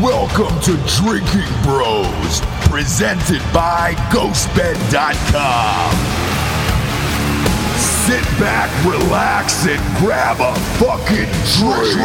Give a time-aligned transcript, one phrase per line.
[0.00, 5.90] Welcome to Drinkin' Bros, presented by GhostBed.com.
[8.06, 11.26] Sit back, relax, and grab a fucking
[11.58, 11.98] drink.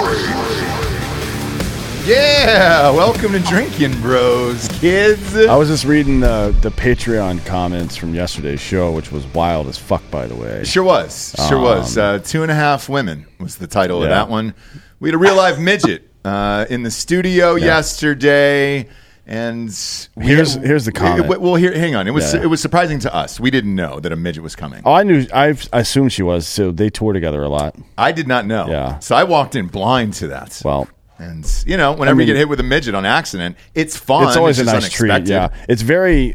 [2.07, 5.36] Yeah, welcome to Drinkin' Bros, kids.
[5.38, 9.78] I was just reading the the Patreon comments from yesterday's show, which was wild as
[9.78, 10.64] fuck, by the way.
[10.64, 11.96] Sure was, sure was.
[11.96, 14.55] Uh, Two and a half women was the title of Um, that one.
[15.00, 18.87] We had a real live midget uh, in the studio yesterday,
[19.25, 19.68] and
[20.15, 21.29] we- Here's- here's the comment.
[21.31, 22.07] it- well, here, hang on.
[22.07, 22.41] It was Yeah.
[22.43, 23.39] it was surprising to us.
[23.39, 24.81] We didn't know that a midget was coming.
[24.86, 25.25] Oh, I knew.
[25.33, 26.47] I I assumed she was.
[26.47, 27.75] So they tour together a lot.
[27.97, 28.67] I did not know.
[28.69, 29.00] Yeah.
[29.00, 30.61] So I walked in blind to that.
[30.65, 30.87] Well,
[31.19, 34.28] and you know, whenever mean- you get hit with a midget on accident, it's fun.
[34.28, 35.28] it's always a just nice treat.
[35.28, 36.33] Yeah, it's very.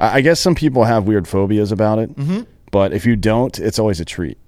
[0.00, 2.40] I I guess some people have weird phobias about it, mm-hmm.
[2.72, 4.38] but if you don't, it's always a treat.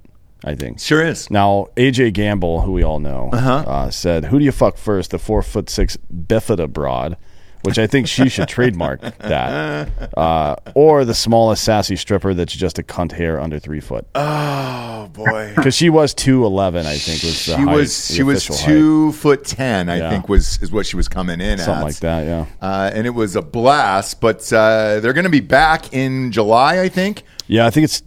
[0.45, 0.81] I think.
[0.81, 1.31] Sure is.
[1.31, 3.65] Now, AJ Gamble, who we all know, Uh-huh.
[3.67, 7.17] uh, said, "Who do you fuck first, the four foot six bifida broad?"
[7.65, 12.77] Which I think she should trademark that, uh, or the smallest sassy stripper that's just
[12.81, 14.05] a cunt hair under three foot.
[14.17, 15.53] Oh boy.
[15.57, 18.39] Because she was two eleven, I think was the she height, was the she was
[18.39, 18.67] official height.
[18.67, 20.11] two foot ten, I Yeah.
[20.11, 21.85] think was is what she was coming in at something at.
[21.85, 22.25] like that.
[22.27, 24.21] Yeah, Uh, and it was a blast.
[24.21, 27.23] But uh, they're going to be back in July, I think.
[27.47, 27.67] Yeah.
[27.67, 28.03] I think it's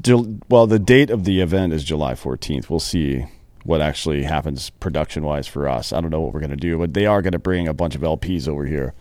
[0.49, 0.67] well.
[0.67, 2.69] The date of the event is July fourteenth.
[2.69, 3.25] We'll see
[3.63, 5.91] what actually happens production wise for us.
[5.91, 8.01] I don't know what we're gonna do, but they are gonna bring a bunch of
[8.01, 8.93] LPs over here.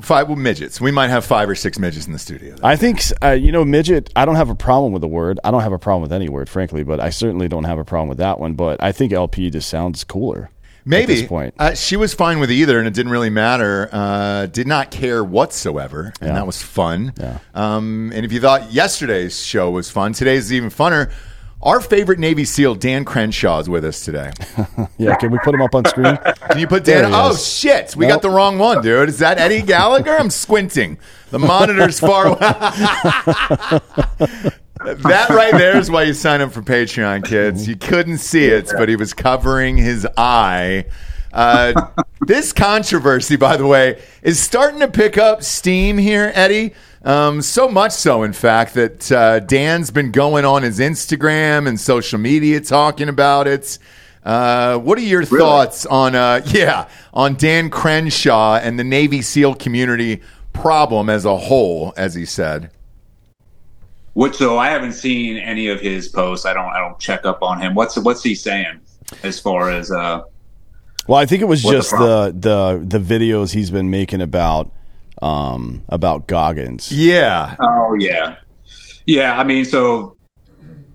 [0.00, 0.80] Five well, midgets.
[0.80, 2.56] We might have five or six midgets in the studio.
[2.62, 4.10] I think uh, you know midget.
[4.16, 5.38] I don't have a problem with the word.
[5.44, 6.84] I don't have a problem with any word, frankly.
[6.84, 8.54] But I certainly don't have a problem with that one.
[8.54, 10.50] But I think LP just sounds cooler.
[10.84, 11.54] Maybe at this point.
[11.58, 13.88] Uh, she was fine with either, and it didn't really matter.
[13.92, 16.34] Uh, did not care whatsoever, and Yeah.
[16.34, 17.12] that was fun.
[17.18, 17.38] Yeah.
[17.54, 21.10] Um, and if you thought yesterday's show was fun, today's is even funner.
[21.62, 24.30] Our favorite Navy SEAL, Dan Crenshaw, is with us today.
[24.96, 26.18] Yeah, can we put him up on screen?
[26.50, 27.10] Can you put Dan?
[27.14, 27.46] Oh is.
[27.46, 29.08] shit, we got the wrong one, dude.
[29.10, 30.16] Is that Eddie Gallagher?
[30.18, 30.98] I'm squinting.
[31.30, 32.38] The monitor's far away.
[34.84, 37.68] that right there is why you sign up for Patreon, kids.
[37.68, 40.86] You couldn't see it, but he was covering his eye.
[41.32, 41.88] Uh,
[42.26, 46.74] this controversy, by the way, is starting to pick up steam here, Eddie.
[47.02, 51.78] Um, so much so, in fact, that uh, Dan's been going on his Instagram and
[51.78, 53.78] social media talking about it.
[54.24, 59.54] Uh, what are your thoughts on, uh, yeah, on Dan Crenshaw and the Navy SEAL
[59.54, 60.20] community
[60.52, 62.70] problem as a whole, as he said?
[64.14, 64.34] What?
[64.34, 66.46] So I haven't seen any of his posts.
[66.46, 66.70] I don't.
[66.70, 67.74] I don't check up on him.
[67.74, 68.80] What's What's he saying
[69.22, 70.22] as far as uh?
[71.06, 74.20] Well, I think it was What the just the, the the videos he's been making
[74.20, 74.70] about
[75.22, 76.90] um about Goggins.
[76.92, 77.56] Yeah.
[77.60, 78.36] Oh yeah,
[79.06, 79.38] yeah.
[79.38, 80.16] I mean, so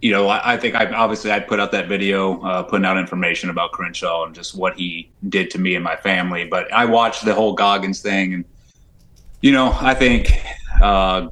[0.02, 2.96] you know, I, I think I obviously I put out that video, uh, putting out
[2.98, 6.46] information about Crenshaw and just what he did to me and my family.
[6.46, 8.46] But I watched the whole Goggins thing, and
[9.42, 10.31] you know, I think
[10.81, 11.30] uh,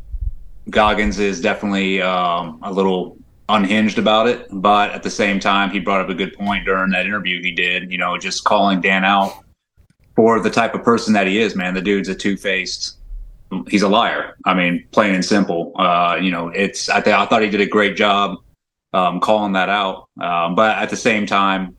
[0.69, 3.17] Goggins is definitely um, a little
[3.49, 4.47] unhinged about it.
[4.51, 7.51] But at the same time, he brought up a good point during that interview he
[7.51, 7.91] did.
[7.91, 9.43] You know, just calling Dan out
[10.15, 11.55] for the type of person that he is.
[11.55, 12.97] Man, the dude's a two faced
[13.67, 14.35] he's a liar.
[14.45, 15.73] I mean, plain and simple.
[15.75, 18.37] Uh, you know, it's I, th- I thought he did a great job
[18.93, 21.75] um, calling that out, um, but at the same time,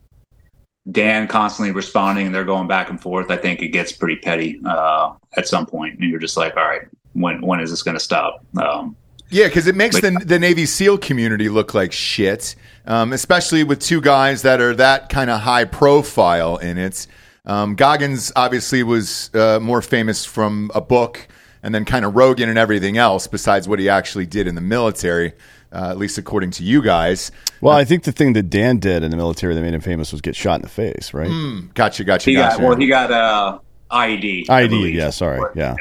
[0.90, 3.30] Dan constantly responding and they're going back and forth.
[3.30, 6.64] I think it gets pretty petty uh, at some point, and you're just like, all
[6.64, 6.82] right,
[7.14, 8.44] when when is this going to stop?
[8.60, 8.96] Um,
[9.30, 12.54] Yeah, because it makes the, the Navy SEAL community look like shit,
[12.86, 17.06] um, especially with two guys that are that kind of high profile in it.
[17.46, 21.26] Um, Goggins obviously was uh, more famous from a book
[21.62, 24.60] and then kind of Rogan and everything else besides what he actually did in the
[24.60, 25.32] military,
[25.72, 27.32] uh, at least according to you guys.
[27.60, 30.12] Well, I think the thing that Dan did in the military that made him famous
[30.12, 31.30] was get shot in the face, right?
[31.74, 32.58] Gotcha, gotcha, he gotcha.
[32.58, 33.58] got well, he got uh,
[33.90, 34.50] IED.
[34.50, 34.94] I ID, believe.
[34.94, 35.74] yeah, sorry, yeah.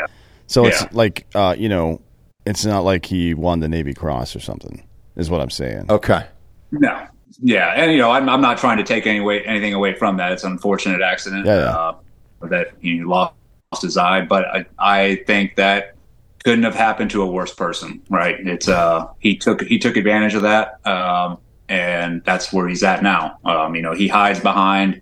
[0.53, 0.87] So it's Yeah.
[0.91, 1.99] like uh, you know,
[2.45, 4.83] it's not like he won the Navy Cross or something,
[5.15, 5.85] is what I'm saying.
[5.89, 6.27] okay.
[6.71, 7.07] No.
[7.41, 10.17] Yeah, and you know, I'm, I'm not trying to take any way, anything away from
[10.17, 10.31] that.
[10.31, 11.75] It's an unfortunate accident Yeah, yeah.
[11.75, 11.95] Uh,
[12.49, 13.33] that he lost
[13.81, 15.95] his eye, but I, I think that
[16.43, 18.35] couldn't have happened to a worse person, right?
[18.39, 21.39] It's uh, he took he took advantage of that, um,
[21.69, 23.39] and that's where he's at now.
[23.43, 25.01] Um, you know, he hides behind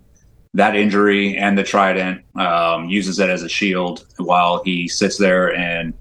[0.54, 5.56] that injury and the trident, um, uses it as a shield while he sits there
[5.56, 5.94] and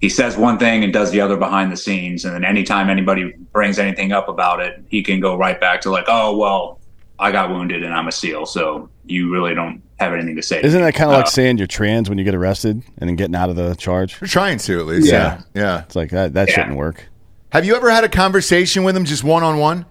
[0.00, 2.24] he says one thing and does the other behind the scenes.
[2.24, 5.90] And then anytime anybody brings anything up about it, he can go right back to
[5.90, 6.78] like, oh, well,
[7.18, 8.46] I got wounded and I'm a SEAL.
[8.46, 10.60] So you really don't have anything to say.
[10.62, 13.08] Isn't me." that kind of like Uh, saying you're trans when you get arrested and
[13.08, 14.20] then getting out of the charge?
[14.20, 15.06] We're trying to at least.
[15.10, 15.40] Yeah.
[15.54, 15.62] Yeah.
[15.62, 15.82] Yeah.
[15.84, 16.34] It's like that.
[16.34, 16.54] That Yeah.
[16.54, 17.08] shouldn't work.
[17.50, 19.86] Have you ever had a conversation with him just one on one?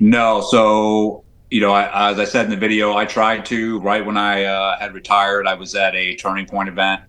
[0.00, 0.40] No.
[0.40, 4.16] So you know, I, as I said in the video, I tried to right when
[4.16, 5.46] I uh, had retired.
[5.46, 7.02] I was at a Turning Point event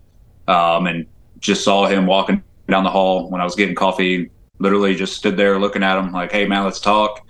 [0.48, 1.06] um, and
[1.40, 4.30] just saw him walking down the hall when I was getting coffee.
[4.60, 7.26] Literally, just stood there looking at him like, "Hey, man, let's talk."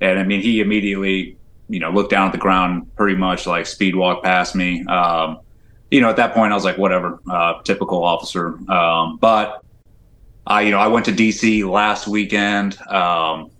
[0.00, 1.36] And I mean, he immediately,
[1.68, 4.84] you know, looked down at the ground, pretty much like speed walk past me.
[4.86, 5.40] Um,
[5.90, 9.62] you know, at that point, I was like, "Whatever, uh, typical officer." Um, but
[10.46, 13.50] I, you know, I went to DC last weekend um,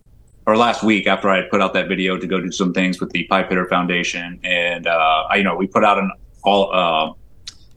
[0.47, 3.11] or last week after I put out that video to go do some things with
[3.11, 6.11] the Pipe Hitter Foundation, and uh, I, you know, we put out an
[6.43, 7.13] all uh,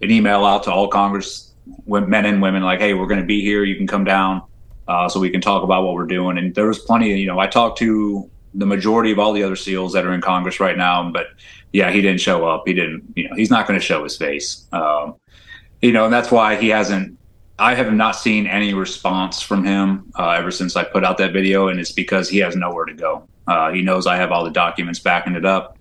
[0.01, 1.53] an email out to all Congress
[1.87, 3.63] men and women like, hey, we're going to be here.
[3.63, 4.41] You can come down
[4.87, 6.37] uh, so we can talk about what we're doing.
[6.37, 9.55] And there was plenty you know, I talked to the majority of all the other
[9.55, 11.27] SEALs that are in Congress right now, but
[11.71, 12.63] yeah, he didn't show up.
[12.67, 14.67] He didn't, you know, he's not going to show his face.
[14.71, 15.15] Um,
[15.81, 17.17] you know, and that's why he hasn't.
[17.59, 21.33] I have not seen any response from him uh, ever since I put out that
[21.33, 23.27] video, and it's because he has nowhere to go.
[23.47, 25.77] Uh, he knows I have all the documents backing it up,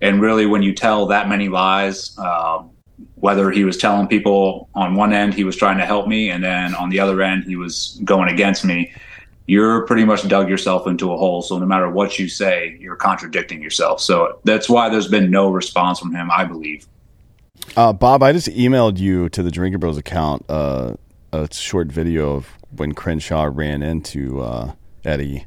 [0.00, 2.72] and really, when you tell that many lies, um,
[3.16, 6.42] whether he was telling people on one end he was trying to help me and
[6.42, 8.92] then on the other end he was going against me
[9.46, 11.42] you're pretty much dug yourself into a hole.
[11.42, 14.00] So no matter what you say you're contradicting yourself.
[14.00, 16.86] So that's why there's been no response from him i believe.
[17.76, 20.94] Uh, bob i just emailed you to the Drinkin' Bros account uh,
[21.32, 24.72] a short video of when crenshaw ran into uh,
[25.04, 25.46] eddie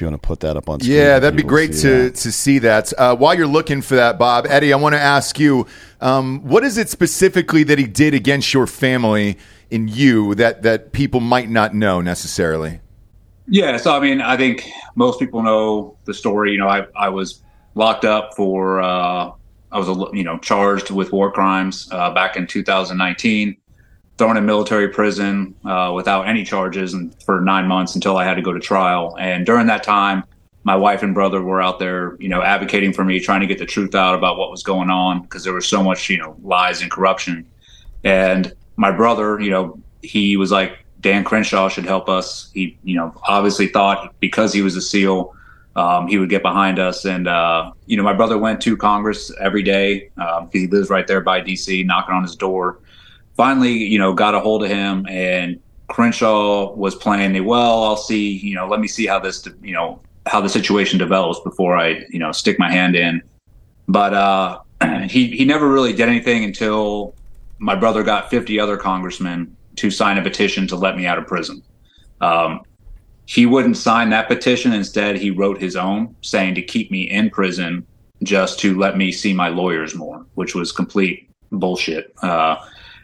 [0.00, 0.96] you want to put that up on screen.
[0.96, 2.14] Yeah, that'd be great to, that.
[2.14, 2.90] to see that.
[2.96, 5.66] Uh, while you're looking for that, Bob, Eddie, I want to ask you
[6.00, 9.36] um, what is it specifically that he did against your family
[9.70, 12.80] and you that, that people might not know necessarily?
[13.46, 16.52] Yeah, so I mean, I think most people know the story.
[16.52, 17.42] You know, I, I was
[17.74, 19.32] locked up for, uh,
[19.70, 23.56] I was, you know, charged with war crimes uh, back in 2019
[24.20, 28.34] thrown in military prison uh, without any charges and for nine months until I had
[28.34, 29.16] to go to trial.
[29.18, 30.24] And during that time,
[30.62, 33.58] my wife and brother were out there, you know, advocating for me, trying to get
[33.58, 36.36] the truth out about what was going on because there was so much, you know,
[36.42, 37.46] lies and corruption.
[38.04, 42.50] And my brother, you know, he was like, Dan Crenshaw should help us.
[42.52, 45.34] He, you know, obviously thought because he was a SEAL,
[45.76, 47.06] um, he would get behind us.
[47.06, 50.10] And, uh, you know, my brother went to Congress every day.
[50.18, 52.80] Um, he lives right there by DC, knocking on his door
[53.36, 57.84] finally, you know, got a hold of him and Crenshaw was playing me well.
[57.84, 61.40] I'll see, you know, let me see how this, you know, how the situation develops
[61.40, 63.22] before I, you know, stick my hand in.
[63.88, 64.60] But uh,
[65.08, 67.14] he he never really did anything until
[67.58, 71.26] my brother got 50 other congressmen to sign a petition to let me out of
[71.26, 71.62] prison.
[72.20, 72.62] Um,
[73.26, 74.72] he wouldn't sign that petition.
[74.72, 77.86] Instead, he wrote his own saying to keep me in prison
[78.22, 82.14] just to let me see my lawyers more, which was complete bullshit.
[82.22, 82.56] Uh,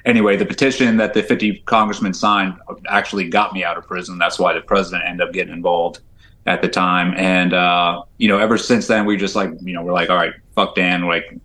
[0.07, 2.55] anyway, the petition that the 50 congressmen signed
[2.89, 4.17] actually got me out of prison.
[4.19, 6.01] That's why the president ended up getting involved
[6.47, 7.13] at the time.
[7.17, 10.17] And, uh, you know, ever since then, we just like, you know, we're like, all
[10.17, 11.39] right, fuck Dan, like,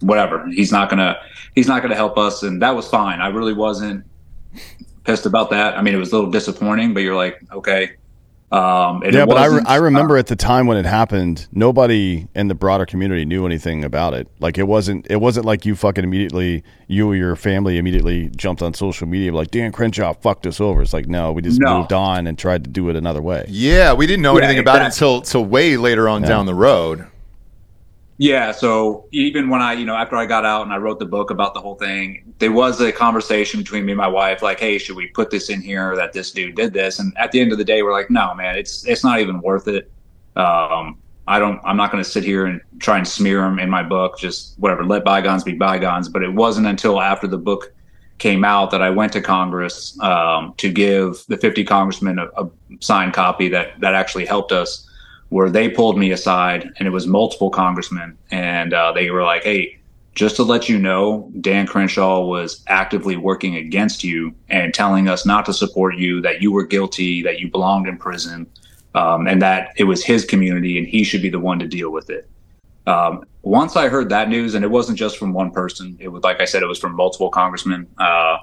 [0.00, 0.46] whatever.
[0.48, 1.18] He's not gonna,
[1.54, 2.42] he's not gonna help us.
[2.42, 3.20] And that was fine.
[3.20, 4.04] I really wasn't
[5.04, 5.76] pissed about that.
[5.76, 7.92] I mean, it was a little disappointing, but you're like, okay,
[8.52, 12.26] um, yeah, but I, re- I remember uh, at the time when it happened, nobody
[12.34, 14.28] in the broader community knew anything about it.
[14.40, 18.60] Like it wasn't it wasn't like you fucking immediately you or your family immediately jumped
[18.60, 20.82] on social media like Dan Crenshaw fucked us over.
[20.82, 21.78] It's like no, we just no.
[21.78, 23.46] moved on and tried to do it another way.
[23.48, 24.80] Yeah, we didn't know yeah, anything exactly.
[24.80, 26.28] about it until until way later on yeah.
[26.28, 27.06] down the road.
[28.22, 31.04] Yeah, so even when I, you know, after I got out and I wrote the
[31.04, 34.60] book about the whole thing, there was a conversation between me and my wife, like,
[34.60, 37.40] "Hey, should we put this in here that this dude did this?" And at the
[37.40, 39.90] end of the day, we're like, "No, man, it's it's not even worth it."
[40.36, 43.68] Um, I don't, I'm not going to sit here and try and smear him in
[43.68, 44.20] my book.
[44.20, 46.08] Just whatever, let bygones be bygones.
[46.08, 47.74] But it wasn't until after the book
[48.18, 52.48] came out that I went to Congress um, to give the 50 congressmen a, a
[52.78, 54.88] signed copy that that actually helped us
[55.32, 59.42] where they pulled me aside and it was multiple congressmen and uh, they were like,
[59.42, 59.78] hey,
[60.14, 65.24] just to let you know, Dan Crenshaw was actively working against you and telling us
[65.24, 68.46] not to support you, that you were guilty, that you belonged in prison,
[68.94, 71.90] um, and that it was his community and he should be the one to deal
[71.90, 72.28] with it.
[72.86, 76.22] Um, once I heard that news, and it wasn't just from one person, it was
[76.22, 77.86] like I said, it was from multiple congressmen.
[77.96, 78.36] Uh,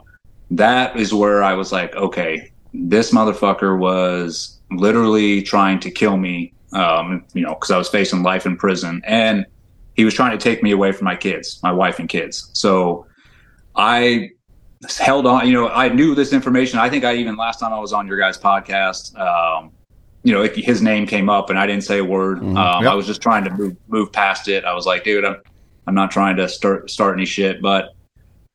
[0.49, 6.53] that is where I was like, okay, this motherfucker was literally trying to kill me
[6.73, 9.45] um, you know, because I was facing life in prison, and
[9.95, 12.49] he was trying to take me away from my kids, my wife and kids.
[12.53, 13.05] So
[13.75, 14.29] I
[14.97, 15.47] held on.
[15.47, 16.79] You know, I knew this information.
[16.79, 19.71] I think I even last time I was on your guys' podcast, um,
[20.23, 22.39] you know, his name came up, and I didn't say a word.
[22.39, 22.57] Mm-hmm.
[22.57, 22.91] Um, yep.
[22.91, 24.65] I was just trying to move move past it.
[24.65, 25.37] I was like, dude, I'm
[25.87, 27.95] I'm not trying to start start any shit, but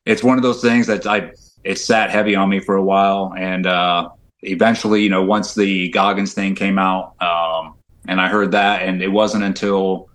[0.06, 1.32] it's one of those things that I
[1.64, 4.10] it sat heavy on me for a while, and uh,
[4.42, 7.74] eventually, you know, once the Goggins thing came out, um,
[8.08, 10.08] and I heard that, and it wasn't until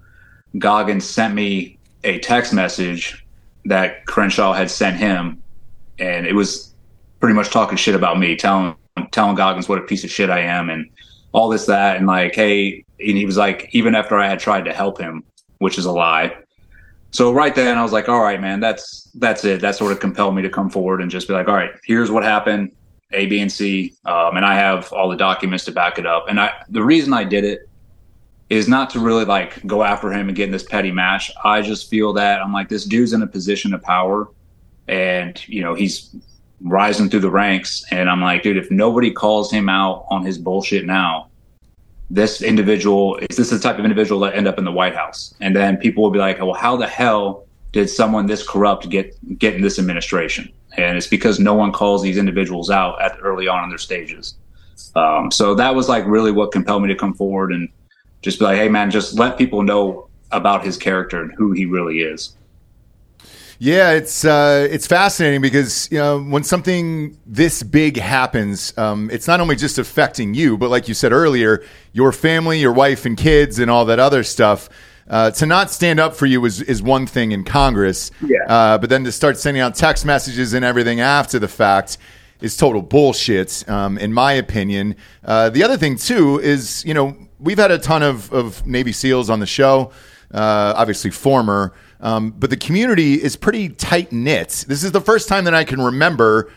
[0.58, 3.26] Goggins sent me a text message
[3.66, 5.42] that Crenshaw had sent him,
[6.00, 6.74] and it was
[7.20, 8.76] pretty much talking shit about me, telling
[9.12, 10.90] telling Goggins what a piece of shit I am, and
[11.32, 14.66] all this that, and like, hey, and he was like, even after I had tried
[14.66, 15.24] to help him,
[15.60, 16.36] which is a lie.
[17.12, 19.62] So right then, I was like, all right, man, that's that's it.
[19.62, 22.12] That sort of compelled me to come forward and just be like, all right, here's
[22.12, 22.72] what happened,
[23.14, 26.26] A, B, and C, um, and I have all the documents to back it up.
[26.28, 27.69] And I, the reason I did it
[28.50, 31.32] is not to really like go after him and get in this petty match.
[31.44, 34.30] I just feel that I'm like this dude's in a position of power,
[34.88, 36.16] and you know he's
[36.62, 40.38] rising through the ranks, and I'm like, dude, if nobody calls him out on his
[40.38, 41.30] bullshit now,
[42.10, 45.34] this individual is this the type of individual that end up in the White House?
[45.40, 49.16] And then people will be like, well, how the hell did someone this corrupt get
[49.38, 50.52] get in this administration?
[50.76, 54.36] And it's because no one calls these individuals out at early on in their stages.
[54.96, 57.70] Um, so that was like really what compelled me to come forward and
[58.22, 61.66] just be like, hey man, just let people know about his character and who he
[61.66, 62.36] really is.
[63.62, 69.28] Yeah, it's uh, it's fascinating because you know when something this big happens, um, it's
[69.28, 71.62] not only just affecting you, but like you said earlier,
[71.92, 74.70] your family, your wife and kids, and all that other stuff.
[75.10, 78.44] Uh, to not stand up for you is, is one thing in Congress, yeah.
[78.48, 81.98] uh, but then to start sending out text messages and everything after the fact
[82.42, 84.96] is total bullshit, um, in my opinion.
[85.26, 88.92] Uh, the other thing too is you know we've had a ton of, of Navy
[88.92, 89.92] SEALs on the show,
[90.34, 94.66] uh, obviously former, um, but the community is pretty tight knit.
[94.68, 96.52] This is the first time that I can remember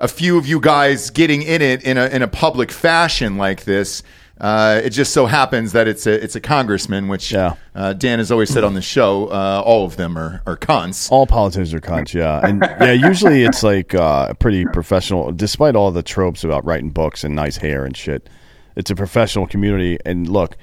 [0.00, 3.64] a few of you guys getting in it in a in a public fashion like
[3.64, 4.02] this.
[4.40, 7.54] Uh, it just so happens that it's a it's a congressman, which yeah.
[7.76, 9.28] uh, Dan has always said on the show.
[9.28, 11.10] Uh, all of them are, are cunts.
[11.12, 12.90] All politicians are cunts, yeah, and yeah.
[12.92, 17.56] Usually it's like uh, pretty professional, despite all the tropes about writing books and nice
[17.56, 18.28] hair and shit.
[18.76, 20.56] It's a professional community, and look,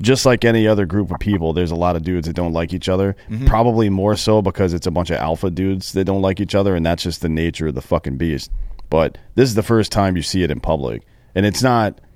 [0.00, 2.72] just like any other group of people, there's a lot of dudes that don't like
[2.74, 3.16] each other.
[3.30, 3.46] Mm-hmm.
[3.46, 6.74] Probably more so because it's a bunch of alpha dudes that don't like each other,
[6.74, 8.50] and that's just the nature of the fucking beast.
[8.90, 11.02] But this is the first time you see it in public,
[11.34, 12.00] and it's not.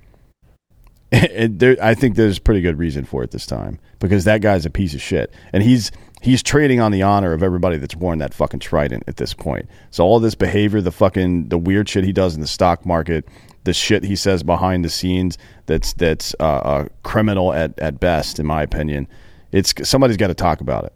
[1.13, 4.65] It, there, I think there's pretty good reason for it this time because that guy's
[4.65, 5.91] a piece of shit, and he's
[6.21, 9.67] he's trading on the honor of everybody that's worn that fucking trident at this point.
[9.89, 13.27] So all this behavior, the fucking the weird shit he does in the stock market,
[13.63, 18.39] the shit he says behind the scenes that's that's uh, uh, criminal at, at best,
[18.39, 19.07] in my opinion.
[19.51, 20.93] It's somebody's got to talk about it.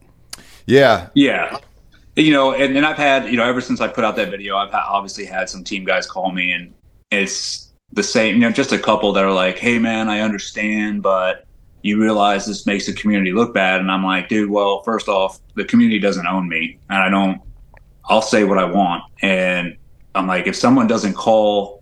[0.65, 1.57] Yeah, yeah.
[2.15, 4.57] You know, and, and I've had you know ever since I put out that video,
[4.57, 6.73] I've obviously had some team guys call me, and
[7.11, 8.35] it's the same.
[8.35, 11.41] You know, just a couple that are like, "Hey, man, I understand, but."
[11.81, 14.49] You realize this makes the community look bad, and I'm like, dude.
[14.49, 17.39] Well, first off, the community doesn't own me, and I don't.
[18.05, 19.77] I'll say what I want, and
[20.15, 21.74] I'm like, if someone doesn't call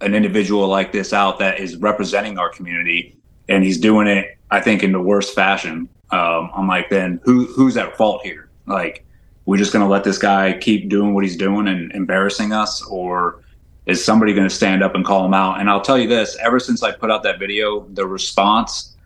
[0.00, 3.16] an individual like this out that is representing our community
[3.48, 5.88] and he's doing it, I think, in the worst fashion.
[6.10, 8.48] Um, I'm like, then who who's at fault here?
[8.66, 9.04] Like,
[9.44, 12.82] we're just going to let this guy keep doing what he's doing and embarrassing us,
[12.86, 13.42] or
[13.86, 15.60] is somebody going to stand up and call him out?
[15.60, 18.96] And I'll tell you this: ever since I put out that video, the response,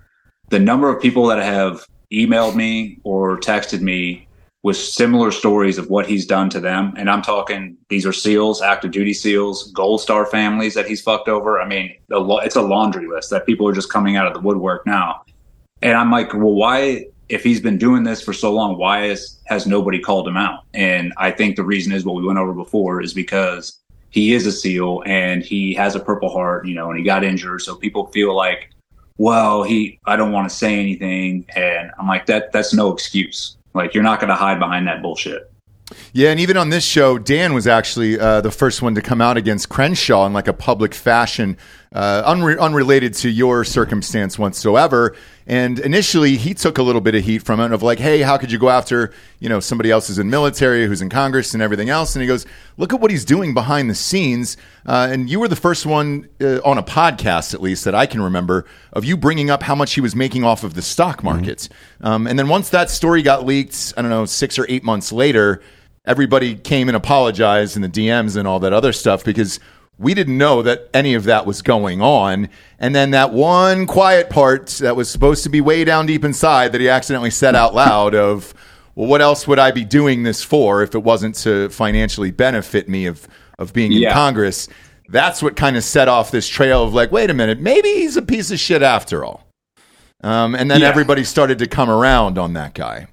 [0.51, 4.29] the number of people that have emailed me or texted me
[4.65, 6.95] with similar stories of what he's done to them.
[6.97, 11.29] And I'm talking, these are SEALs, active duty SEALs, Gold Star families that he's fucked
[11.29, 11.61] over.
[11.61, 14.87] I mean, it's a laundry list that people are just coming out of the woodwork
[14.87, 15.23] now.
[15.83, 19.39] And I'm like, well, why, if he's been doing this for so long, why is,
[19.45, 20.65] has nobody called him out?
[20.73, 24.47] And I think the reason is what we went over before is because he is
[24.47, 27.61] a SEAL and he has a Purple Heart, you know, and he got injured.
[27.61, 28.71] So people feel like,
[29.19, 31.45] well, he, I don't want to say anything.
[31.55, 35.03] And I'm like, that, that's no excuse like you're not going to hide behind that
[35.03, 35.51] bullshit.
[36.17, 39.21] Yeah, and even on this show, Dan was actually uh, the first one to come
[39.21, 41.59] out against Crenshaw in like a public fashion,
[41.93, 45.17] uh, unre- unrelated to your circumstance whatsoever.
[45.49, 48.37] And initially, he took a little bit of heat from it of like, hey, how
[48.39, 51.61] could you go after you know somebody else who's in military, who's in Congress, and
[51.61, 52.15] everything else?
[52.15, 54.57] And he goes, look at what he's doing behind the scenes.
[54.87, 58.07] Uh, and you were the first one uh, on a podcast, at least that I
[58.07, 61.25] can remember, of you bringing up how much he was making off of the stock
[61.25, 61.59] market.
[61.59, 62.07] Mm-hmm.
[62.07, 65.11] Um, and then once that story got leaked, I don't know, six or eight months
[65.11, 65.61] later
[66.05, 69.61] everybody came and apologized in the DMs and all that other stuff because
[69.99, 72.49] we didn't know that any of that was going on.
[72.79, 76.73] And then that one quiet part that was supposed to be way down deep inside
[76.73, 78.55] that he accidentally said out loud of,
[78.95, 82.89] well, what else would I be doing this for if it wasn't to financially benefit
[82.89, 83.27] me of,
[83.59, 84.69] of being in Congress?
[85.09, 88.17] That's what kind of set off this trail of like, wait a minute, maybe he's
[88.17, 89.47] a piece of shit after all.
[90.23, 90.89] Um, and then yeah.
[90.89, 93.09] everybody started to come around on that guy.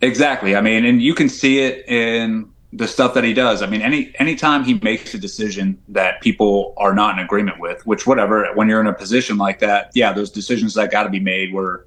[0.00, 0.56] Exactly.
[0.56, 3.62] I mean, and you can see it in the stuff that he does.
[3.62, 7.84] I mean, any anytime he makes a decision that people are not in agreement with,
[7.86, 11.10] which whatever, when you're in a position like that, yeah, those decisions that got to
[11.10, 11.86] be made were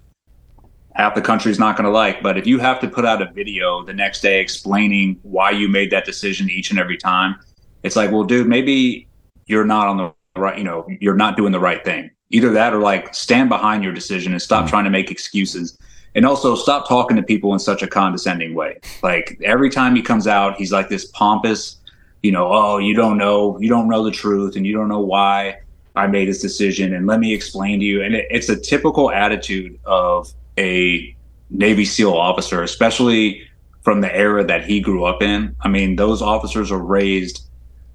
[0.94, 2.22] half the country's not going to like.
[2.22, 5.68] But if you have to put out a video the next day explaining why you
[5.68, 7.36] made that decision each and every time,
[7.84, 9.08] it's like, well, dude, maybe
[9.48, 12.12] you're not on the right, you know, you're not doing the right thing.
[12.30, 14.70] Either that or like stand behind your decision and stop mm-hmm.
[14.70, 15.78] trying to make excuses.
[16.16, 18.80] And also stop talking to people in such a condescending way.
[19.04, 21.78] Like every time he comes out, he's like this pompous,
[22.24, 25.02] you know, oh, you don't know, you don't know the truth and you don't know
[25.02, 25.60] why
[25.96, 28.02] I made this decision and let me explain to you.
[28.02, 31.16] And it, it's a typical attitude of a
[31.50, 33.46] Navy SEAL officer, especially
[33.84, 35.56] from the era that he grew up in.
[35.62, 37.44] I mean, those officers are raised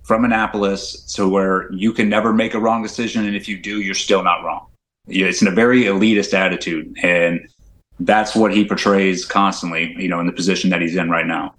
[0.02, 3.26] from Annapolis to where you can never make a wrong decision.
[3.26, 4.66] And if you do, you're still not wrong.
[5.08, 6.96] It's in a very elitist attitude.
[7.02, 7.48] And
[8.00, 11.54] that's what he portrays constantly, you know, in the position that he's in right now.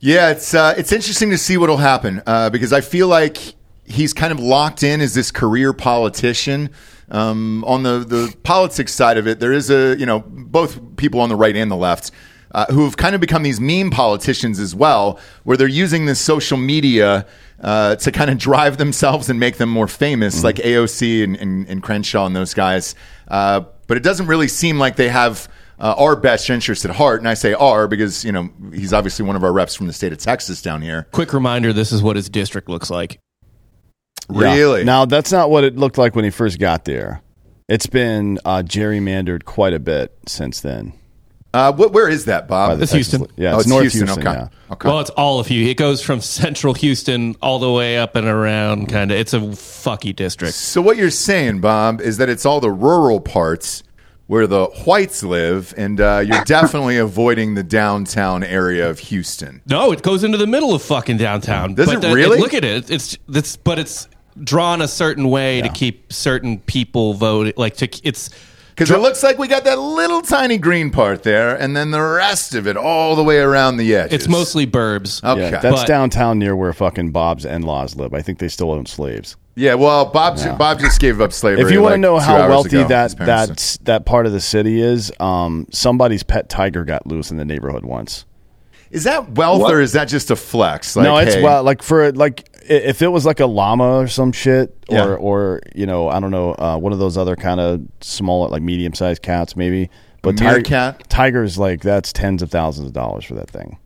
[0.00, 3.38] Yeah, it's uh, it's interesting to see what'll happen uh, because I feel like
[3.86, 6.70] he's kind of locked in as this career politician.
[7.10, 11.20] Um, on the, the politics side of it, there is a, you know, both people
[11.20, 12.10] on the right and the left
[12.52, 16.20] uh, who have kind of become these meme politicians as well, where they're using this
[16.20, 17.26] social media
[17.60, 20.44] uh, to kind of drive themselves and make them more famous, mm-hmm.
[20.44, 22.94] like AOC and, and, and, Crenshaw and those guys.
[23.28, 25.48] Uh, but it doesn't really seem like they have
[25.78, 27.20] uh, our best interest at heart.
[27.20, 29.92] And I say our because, you know, he's obviously one of our reps from the
[29.92, 31.06] state of Texas down here.
[31.12, 33.18] Quick reminder this is what his district looks like.
[34.28, 34.80] Really?
[34.80, 34.86] Yeah.
[34.86, 37.22] Now that's not what it looked like when he first got there.
[37.68, 40.92] It's been uh, gerrymandered quite a bit since then.
[41.54, 42.82] Uh, what, where is that, Bob?
[42.82, 43.26] It's Houston.
[43.36, 44.06] Yeah, it's, oh, it's North Houston.
[44.08, 44.38] Houston okay.
[44.38, 44.72] Yeah.
[44.72, 44.88] okay.
[44.88, 45.68] Well, it's all of you.
[45.68, 48.88] It goes from central Houston all the way up and around.
[48.88, 50.54] Kind of, it's a fucky district.
[50.54, 53.84] So what you're saying, Bob, is that it's all the rural parts
[54.26, 59.62] where the whites live, and uh, you're definitely avoiding the downtown area of Houston.
[59.64, 61.74] No, it goes into the middle of fucking downtown.
[61.74, 62.40] Does but it really?
[62.40, 62.90] look at it.
[62.90, 64.08] It's it's but it's
[64.42, 65.68] drawn a certain way yeah.
[65.68, 67.52] to keep certain people voting.
[67.56, 68.30] Like to it's
[68.74, 72.02] because it looks like we got that little tiny green part there, and then the
[72.02, 74.12] rest of it all the way around the edge.
[74.12, 75.22] It's mostly burbs.
[75.22, 78.14] Okay, yeah, that's but, downtown near where fucking Bob's in-laws live.
[78.14, 79.36] I think they still own slaves.
[79.54, 80.56] Yeah, well, Bob yeah.
[80.56, 81.62] Bob just gave up slavery.
[81.62, 84.40] If you want like to know how wealthy ago, that that that part of the
[84.40, 88.24] city is, um, somebody's pet tiger got loose in the neighborhood once.
[88.90, 89.74] Is that wealth what?
[89.74, 90.96] or is that just a flex?
[90.96, 94.08] Like, no, it's hey, well, like for like if it was like a llama or
[94.08, 95.04] some shit, or yeah.
[95.04, 98.62] or you know, I don't know, uh, one of those other kind of smaller, like
[98.62, 99.90] medium sized cats, maybe.
[100.22, 103.78] But tiger cat tigers like that's tens of thousands of dollars for that thing.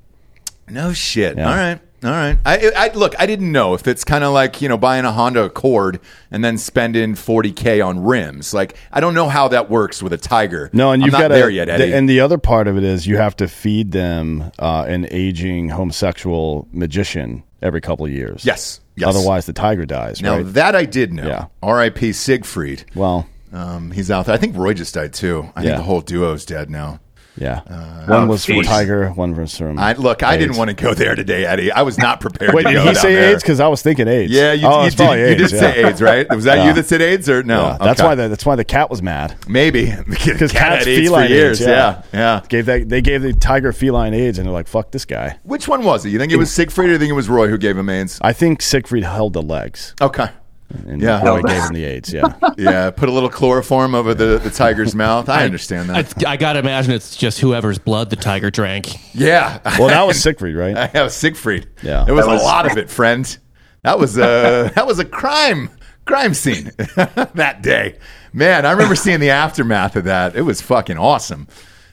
[0.69, 1.37] No shit.
[1.37, 1.49] Yeah.
[1.49, 1.81] All right.
[2.05, 2.39] All right.
[2.47, 3.15] I, I look.
[3.19, 5.99] I didn't know if it's kind of like you know buying a Honda Accord
[6.31, 8.55] and then spending forty k on rims.
[8.55, 10.71] Like I don't know how that works with a Tiger.
[10.73, 11.91] No, and you've got there yet, Eddie.
[11.91, 15.09] The, and the other part of it is you have to feed them uh, an
[15.11, 18.45] aging homosexual magician every couple of years.
[18.45, 18.81] Yes.
[18.95, 19.09] Yes.
[19.09, 20.21] Otherwise, the tiger dies.
[20.21, 20.55] Now right?
[20.55, 21.27] that I did know.
[21.27, 21.47] Yeah.
[21.63, 22.13] R.I.P.
[22.13, 22.85] Siegfried.
[22.95, 24.35] Well, um, he's out there.
[24.35, 25.51] I think Roy just died too.
[25.55, 25.69] I yeah.
[25.69, 27.01] think the whole duo's dead now.
[27.41, 29.79] Yeah, uh, one oh, was from Tiger, one was from.
[29.79, 30.31] I, look, AIDS.
[30.31, 31.71] I didn't want to go there today, Eddie.
[31.71, 32.55] I was not prepared.
[32.55, 33.33] Wait, did he say there.
[33.33, 33.43] AIDS?
[33.43, 34.33] Because I was thinking AIDS.
[34.33, 35.61] Yeah, you, oh, you, did, you AIDS, did yeah.
[35.61, 36.29] say AIDS, right?
[36.35, 36.69] Was that yeah.
[36.69, 37.63] you that said AIDS or no?
[37.63, 37.75] Yeah.
[37.75, 37.85] Okay.
[37.85, 39.37] That's why the, that's why the cat was mad.
[39.49, 41.61] Maybe because cat cats feline for years.
[41.61, 42.03] AIDS, yeah.
[42.13, 45.39] yeah, Gave that they gave the tiger feline AIDS, and they're like, "Fuck this guy."
[45.43, 46.11] Which one was it?
[46.11, 48.19] You think it was Siegfried or you think it was Roy who gave him AIDS?
[48.23, 49.95] I think Siegfried held the legs.
[50.01, 50.29] Okay.
[50.71, 52.13] And yeah, Roy gave him the AIDS.
[52.13, 52.91] Yeah, yeah.
[52.91, 55.29] Put a little chloroform over the, the tiger's mouth.
[55.29, 56.27] I, I understand that.
[56.27, 58.89] I, I got to imagine it's just whoever's blood the tiger drank.
[59.15, 59.61] Yeah.
[59.79, 60.77] Well, that was Siegfried, right?
[60.77, 61.69] I have Siegfried.
[61.83, 63.39] Yeah, It was, was a lot of it, friend.
[63.83, 65.71] That was a that was a crime
[66.05, 67.97] crime scene that day.
[68.33, 70.37] Man, I remember seeing the aftermath of that.
[70.37, 71.49] It was fucking awesome.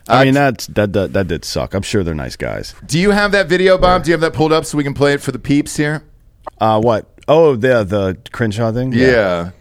[0.08, 1.74] I mean, uh, that, that that that did suck.
[1.74, 2.76] I'm sure they're nice guys.
[2.86, 4.04] Do you have that video, Bob?
[4.04, 6.04] Do you have that pulled up so we can play it for the peeps here?
[6.60, 7.10] Uh, what?
[7.28, 8.94] Oh, the the Crenshaw thing.
[8.94, 9.52] Yeah.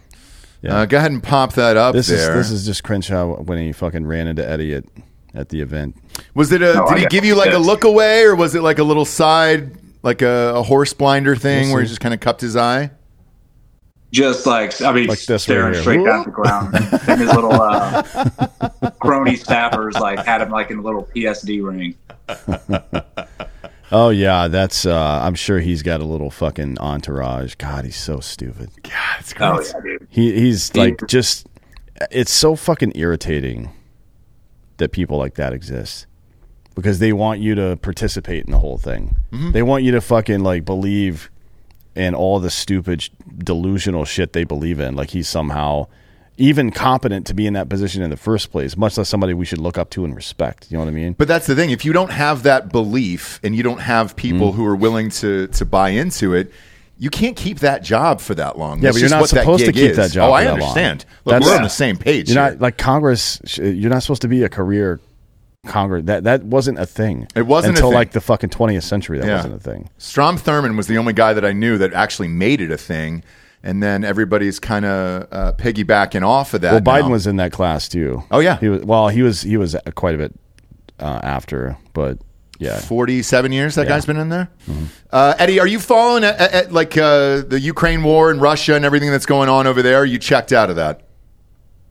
[0.61, 0.77] yeah.
[0.77, 2.37] Uh, go ahead and pop that up this there.
[2.37, 4.83] Is, this is just Crenshaw when he fucking ran into Eddie at
[5.33, 5.95] at the event.
[6.33, 6.73] Was it a?
[6.73, 8.83] No, did I he give you like a look away, or was it like a
[8.83, 12.55] little side, like a, a horse blinder thing, where he just kind of cupped his
[12.55, 12.91] eye?
[14.11, 16.73] Just like I mean, like staring right straight down the ground,
[17.07, 18.01] and his little uh,
[18.99, 21.95] crony staffers like had him like in a little PSD ring.
[23.91, 24.85] Oh yeah, that's.
[24.85, 27.55] Uh, I'm sure he's got a little fucking entourage.
[27.55, 28.71] God, he's so stupid.
[28.83, 29.47] God, it's great.
[29.47, 30.07] Oh, yeah, dude.
[30.09, 31.47] He he's like just.
[32.11, 33.71] It's so fucking irritating
[34.77, 36.07] that people like that exist
[36.75, 39.15] because they want you to participate in the whole thing.
[39.31, 39.51] Mm-hmm.
[39.51, 41.31] They want you to fucking like believe
[41.95, 44.95] in all the stupid delusional shit they believe in.
[44.95, 45.87] Like he's somehow
[46.37, 49.45] even competent to be in that position in the first place, much less somebody we
[49.45, 50.67] should look up to and respect.
[50.69, 51.13] You know what I mean?
[51.13, 51.69] But that's the thing.
[51.69, 54.55] If you don't have that belief and you don't have people mm.
[54.55, 56.51] who are willing to to buy into it,
[56.97, 58.77] you can't keep that job for that long.
[58.77, 59.97] Yeah, That's but you're not supposed to keep is.
[59.97, 61.05] that job Oh, for I understand.
[61.25, 62.29] Look, we're on the same page.
[62.29, 62.51] You're here.
[62.51, 63.39] not like Congress.
[63.57, 64.99] You're not supposed to be a career
[65.65, 66.05] Congress.
[66.05, 67.27] That that wasn't a thing.
[67.35, 69.19] It wasn't a until like the fucking 20th century.
[69.19, 69.35] That Yeah.
[69.37, 69.89] wasn't a thing.
[69.97, 73.23] Strom Thurmond was the only guy that I knew that actually made it a thing,
[73.65, 76.71] and then everybody's kind of uh, piggybacking off of that.
[76.71, 77.11] Well, Biden now.
[77.11, 78.23] was in that class too.
[78.31, 78.57] Oh, yeah.
[78.59, 78.83] he was.
[78.83, 79.41] Well, he was.
[79.41, 80.33] He was quite a bit
[80.99, 82.19] uh, after, but
[82.59, 82.79] yeah.
[82.79, 83.89] 47 years that Yeah.
[83.89, 84.49] guy's been in there.
[85.11, 88.85] Uh, Eddie, are you following uh, uh, like uh, the Ukraine war and Russia and
[88.85, 89.97] everything that's going on over there?
[89.97, 91.01] Are you checked out of that?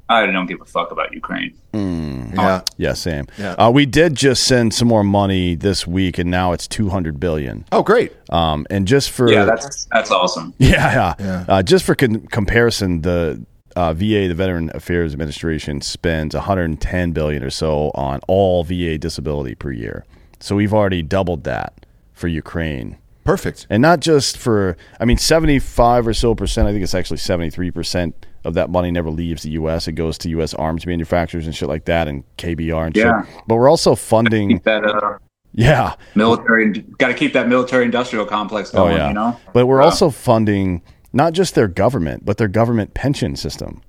[0.09, 1.55] I don't give a fuck about Ukraine.
[1.75, 2.63] Yeah.
[2.77, 3.27] Yeah, same.
[3.39, 3.53] Yeah.
[3.53, 7.19] Uh, we did just send some more money this week, and now it's two hundred
[7.21, 7.65] billion.
[7.73, 8.13] Oh, great.
[8.31, 10.55] Um, and just for Yeah, that's that's awesome.
[10.59, 11.45] Yeah, yeah.
[11.49, 13.45] Uh, just for con- comparison, the
[13.77, 19.55] uh, VA, the Veteran Affairs Administration, spends 110 billion or so on all VA disability
[19.57, 20.05] per year.
[20.41, 23.67] So we've already doubled that for Ukraine, Perfect.
[23.71, 24.77] and not just for.
[25.01, 26.69] I mean, 75 or so percent.
[26.69, 29.89] I think it's actually 73 percent of that money never leaves the U.S.
[29.89, 30.55] It goes to U.S.
[30.55, 33.23] arms manufacturers and shit like that, and KBR and Yeah.
[33.25, 33.35] shit.
[33.47, 34.51] But we're also funding.
[34.51, 35.19] Keep that uh,
[35.53, 35.95] Yeah.
[36.15, 38.97] military, got to keep that military industrial complex Oh going.
[38.97, 39.09] yeah.
[39.09, 39.87] You know, But we're Yeah.
[39.87, 43.81] also funding not just their government, but their government pension system.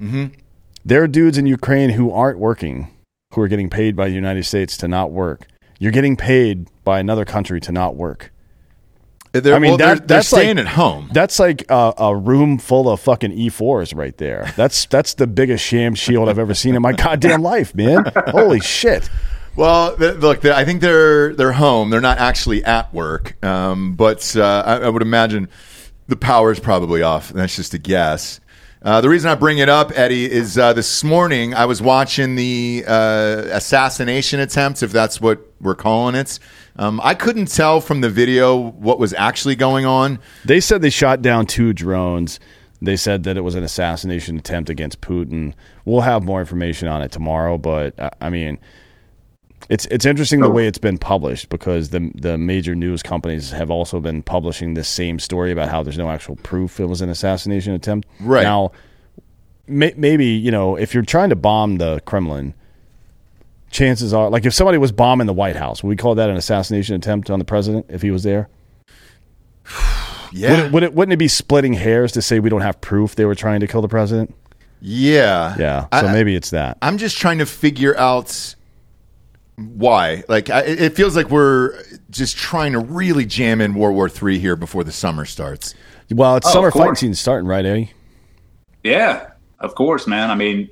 [0.00, 0.26] Mm-hmm.
[0.84, 2.88] There are dudes in Ukraine who aren't working,
[3.34, 5.46] who are getting paid by the United States to not work.
[5.78, 8.32] You're getting paid by another country to not work.
[9.32, 11.08] They're, I mean, well, that- they're, they're that's like- staying at home.
[11.12, 14.52] That's like a, a room full of fucking E4s right there.
[14.56, 18.04] That's that's the biggest sham shield I've ever seen in my goddamn life, man.
[18.28, 19.08] Holy shit.
[19.56, 21.90] Well, look, I think they're they're home.
[21.90, 25.48] They're not actually at work, um, but uh, I, I would imagine
[26.08, 27.30] the power is probably off.
[27.30, 28.40] That's just a guess.
[28.82, 32.34] Uh, the reason I bring it up, Eddie, is uh, this morning I was watching
[32.34, 36.38] the uh, assassination attempt, if that's what we're calling it.
[36.76, 40.18] Um, I couldn't tell from the video what was actually going on.
[40.44, 42.40] They said they shot down two drones.
[42.80, 45.54] They said that it was an assassination attempt against Putin.
[45.84, 48.58] We'll have more information on it tomorrow, but uh, I mean,
[49.68, 53.70] it's it's interesting the way it's been published because the the major news companies have
[53.70, 57.08] also been publishing this same story about how there's no actual proof it was an
[57.08, 58.08] assassination attempt.
[58.20, 58.42] Right.
[58.42, 58.72] now,
[59.68, 62.54] may, maybe you know if you're trying to bomb the Kremlin,
[63.72, 66.36] chances are like if somebody was bombing the White House, would we call that an
[66.36, 68.48] assassination attempt on the president if he was there?
[70.34, 72.80] Yeah, Would it, would it, wouldn't it be splitting hairs to say we don't have
[72.80, 74.34] proof they were trying to kill the president?
[74.80, 75.82] yeah, Yeah.
[76.00, 76.78] So I- maybe it's that.
[76.80, 78.54] I'm just trying to figure out
[79.56, 80.24] why.
[80.28, 84.38] Like, I, it feels like we're just trying to really jam in World War III
[84.38, 85.74] here before the summer starts.
[86.10, 87.90] Well, it's Oh, summer of fighting season starting, right, Eddie?
[88.82, 90.30] Yeah, of course, man.
[90.30, 90.70] I mean,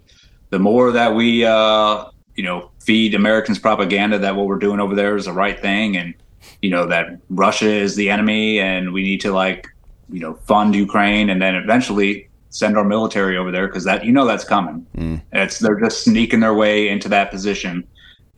[0.49, 2.07] the more that we, uh,
[2.41, 5.95] you know, feed Americans propaganda that what we're doing over there is the right thing,
[5.95, 6.15] and
[6.63, 9.69] you know that Russia is the enemy, and we need to like,
[10.09, 14.13] you know, fund Ukraine, and then eventually send our military over there because that you
[14.13, 14.87] know that's coming.
[14.95, 15.17] Hmm.
[15.33, 17.87] It's they're just sneaking their way into that position.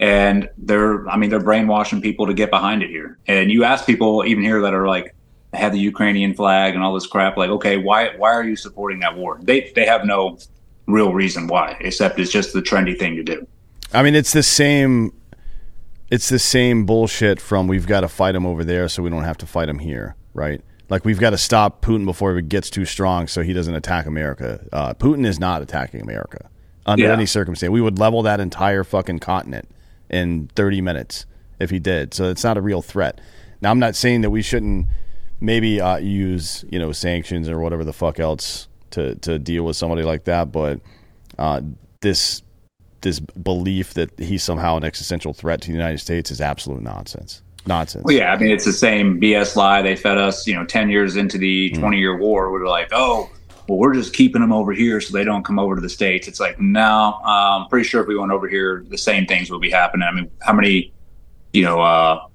[0.00, 3.18] And they're, I mean, they're brainwashing people to get behind it here.
[3.28, 5.14] And you ask people even here that are like,
[5.52, 7.36] have the Ukrainian flag and all this crap.
[7.36, 9.38] Like, okay, why why are you supporting that war?
[9.40, 10.38] They they have no
[10.88, 13.46] real reason why, except it's just the trendy thing to do.
[13.94, 15.12] I mean, it's the same.
[16.10, 19.24] It's the same bullshit from we've got to fight him over there so we don't
[19.24, 20.60] have to fight him here, right?
[20.90, 24.04] Like we've got to stop Putin before he gets too strong so he doesn't attack
[24.04, 24.62] America.
[24.70, 26.50] Uh, Putin is not attacking America
[26.84, 27.12] under Yeah.
[27.12, 27.70] any circumstance.
[27.70, 29.70] We would level that entire fucking continent
[30.10, 31.24] in 30 minutes
[31.58, 32.12] if he did.
[32.12, 33.18] So it's not a real threat.
[33.62, 34.88] Now I'm not saying that we shouldn't
[35.40, 39.76] maybe uh, use you know sanctions or whatever the fuck else to to deal with
[39.76, 40.80] somebody like that, but
[41.38, 41.62] uh,
[42.02, 42.42] this
[43.02, 47.42] this belief that he's somehow an existential threat to the United States is absolute nonsense.
[47.66, 48.04] Nonsense.
[48.04, 50.46] Well, yeah, I mean, it's the same BS lie they fed us.
[50.46, 51.78] You know, ten years into the Mm.
[51.80, 53.30] twenty year war, we were like, oh.
[53.68, 56.26] Well, we're just keeping them over here so they don't come over to the states.
[56.26, 59.60] It's like, no, I'm pretty sure if we went over here, the same things would
[59.60, 60.02] be happening.
[60.06, 60.92] I mean, how many,
[61.52, 62.26] you know, uh,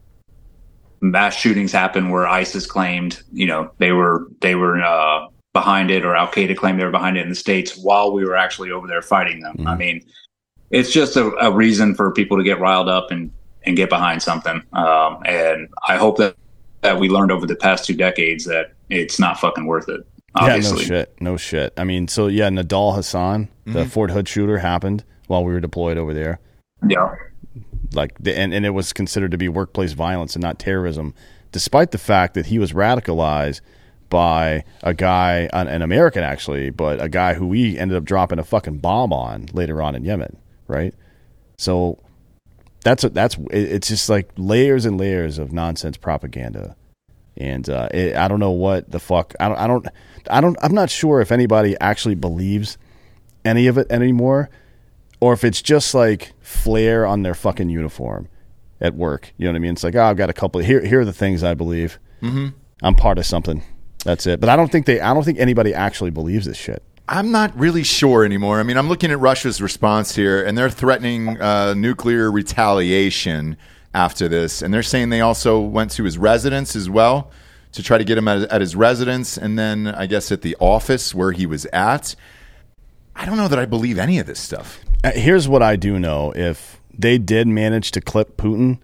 [1.02, 6.06] mass shootings happened where ISIS claimed, you know, they were they were uh, behind it,
[6.06, 8.72] or Al Qaeda claimed they were behind it in the states while we were actually
[8.72, 9.68] over there fighting them.
[9.68, 10.02] I mean,
[10.70, 13.32] it's just a, a reason for people to get riled up and
[13.64, 14.62] and get behind something.
[14.74, 16.36] Um, and I hope that
[16.82, 20.06] that we learned over the past two decades that it's not fucking worth it.
[20.36, 20.84] Obviously.
[20.84, 21.22] Yeah, no shit.
[21.22, 21.74] No shit.
[21.78, 25.98] I mean, so yeah, Nidal Hasan, the Fort Hood shooter happened while we were deployed
[25.98, 26.40] over there.
[26.88, 27.16] Yeah.
[27.94, 31.16] Like, the, and, and it was considered to be workplace violence and not terrorism,
[31.52, 33.62] despite the fact that he was radicalized
[34.10, 38.40] by a guy, an, an American actually, but a guy who we ended up dropping
[38.40, 40.94] a fucking bomb on later on in Yemen, right?
[41.58, 42.00] So
[42.84, 46.76] that's a, that's it's just like layers and layers of nonsense propaganda
[47.36, 49.36] And uh, it, I don't know what the fuck.
[49.40, 49.58] I don't.
[49.58, 49.88] I don't.
[50.30, 50.58] I don't.
[50.62, 52.78] I'm not sure if anybody actually believes
[53.46, 54.50] any of it anymore,
[55.20, 58.28] or if it's just like flair on their fucking uniform
[58.82, 59.34] at work.
[59.38, 59.74] You know what I mean?
[59.74, 60.60] It's like, oh, I've got a couple.
[60.62, 62.00] Of, here, here are the things I believe.
[62.22, 62.48] Mm-hmm.
[62.82, 63.64] I'm part of something.
[64.04, 64.40] That's it.
[64.40, 65.00] But I don't think they.
[65.00, 66.82] I don't think anybody actually believes this shit.
[67.10, 68.60] I'm not really sure anymore.
[68.60, 73.56] I mean, I'm looking at Russia's response here, and they're threatening uh, nuclear retaliation
[73.94, 77.32] after this, and they're saying they also went to his residence as well
[77.72, 80.56] to try to get him at, at his residence, and then I guess at the
[80.60, 82.16] office where he was at.
[83.16, 84.80] I don't know that I believe any of this stuff.
[85.04, 88.80] Uh, here's what I do know: if they did manage to clip Putin,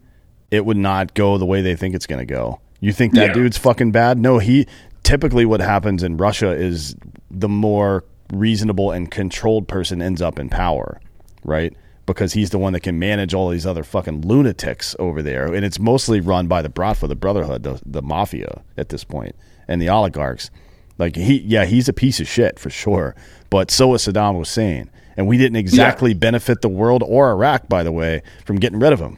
[0.49, 2.61] it would not go the way they think it's going to go.
[2.79, 3.33] You think that yeah.
[3.33, 4.17] dude's fucking bad?
[4.17, 4.65] No, he.
[5.03, 6.95] Typically, what happens in Russia is
[7.29, 10.99] the more reasonable and controlled person ends up in power,
[11.43, 11.75] right?
[12.05, 15.65] Because he's the one that can manage all these other fucking lunatics over there, and
[15.65, 19.35] it's mostly run by the Bratva, the Brotherhood, the, the mafia at this point,
[19.67, 20.49] and the oligarchs.
[20.97, 23.15] Like he, yeah, he's a piece of shit for sure,
[23.49, 26.17] but so is Saddam Hussein, and we didn't exactly yeah.
[26.17, 29.17] benefit the world or Iraq, by the way, from getting rid of him.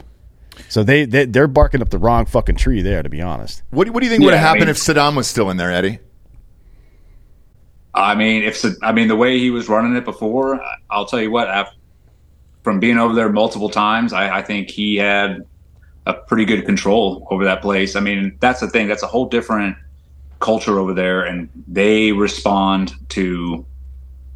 [0.69, 3.63] So they, they they're barking up the wrong fucking tree there, to be honest.
[3.71, 5.27] What, do, what do you think yeah, would have happened I mean, if Saddam was
[5.27, 5.99] still in there, Eddie?
[7.95, 11.31] I mean, if I mean the way he was running it before, I'll tell you
[11.31, 11.47] what.
[11.47, 11.75] After,
[12.61, 15.45] from being over there multiple times, I, I think he had
[16.05, 17.95] a pretty good control over that place.
[17.95, 18.87] I mean, that's the thing.
[18.87, 19.77] That's a whole different
[20.39, 23.65] culture over there, and they respond to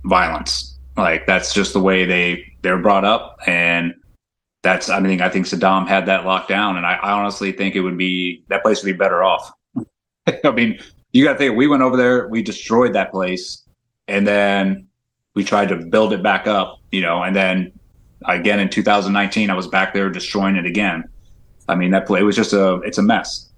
[0.05, 0.77] violence.
[0.95, 3.93] Like that's just the way they they're brought up, and
[4.63, 4.89] that's.
[4.89, 7.81] I mean, I think Saddam had that locked down, and I, I honestly think it
[7.81, 9.51] would be that place would be better off.
[10.45, 10.79] I mean,
[11.11, 13.63] you got to think we went over there, we destroyed that place,
[14.07, 14.87] and then
[15.33, 17.71] we tried to build it back up, you know, and then
[18.25, 21.03] again in 2019, I was back there destroying it again.
[21.67, 23.49] I mean, that play was just a it's a mess.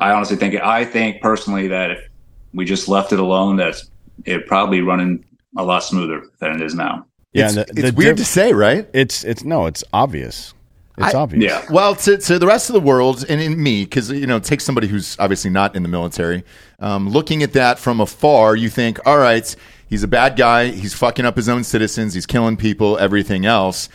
[0.00, 2.08] I honestly think I think personally that if
[2.52, 3.76] we just left it alone, that
[4.24, 5.24] it probably running
[5.56, 7.06] a lot smoother than it is now.
[7.32, 8.88] Yeah, it's, the, the it's weird diff- to say, right?
[8.92, 10.54] It's it's no, it's obvious.
[10.96, 11.52] It's I, obvious.
[11.52, 11.66] Yeah.
[11.72, 14.60] Well, to, to the rest of the world and in me, because you know, take
[14.60, 16.44] somebody who's obviously not in the military,
[16.78, 19.56] um, looking at that from afar, you think, all right,
[19.88, 20.68] he's a bad guy.
[20.68, 22.14] He's fucking up his own citizens.
[22.14, 22.96] He's killing people.
[22.98, 23.88] Everything else,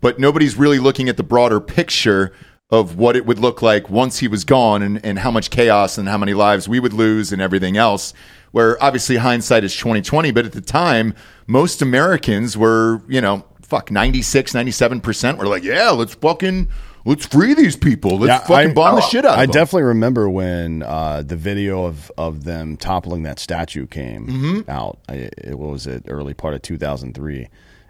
[0.00, 2.32] but nobody's really looking at the broader picture
[2.68, 5.98] of what it would look like once he was gone, and, and how much chaos
[5.98, 8.12] and how many lives we would lose, and everything else.
[8.52, 11.14] Where obviously hindsight is twenty twenty, but at the time,
[11.46, 16.68] most Americans were, you know, fuck 96 97% were like yeah let's fucking
[17.04, 18.18] let's free these people.
[18.18, 21.84] Let's yeah, fucking I, bomb the shit out I definitely remember when uh, the video
[21.84, 24.70] of, of them toppling that statue came mm-hmm.
[24.70, 24.98] out.
[25.08, 27.48] It, it was it early part of 2003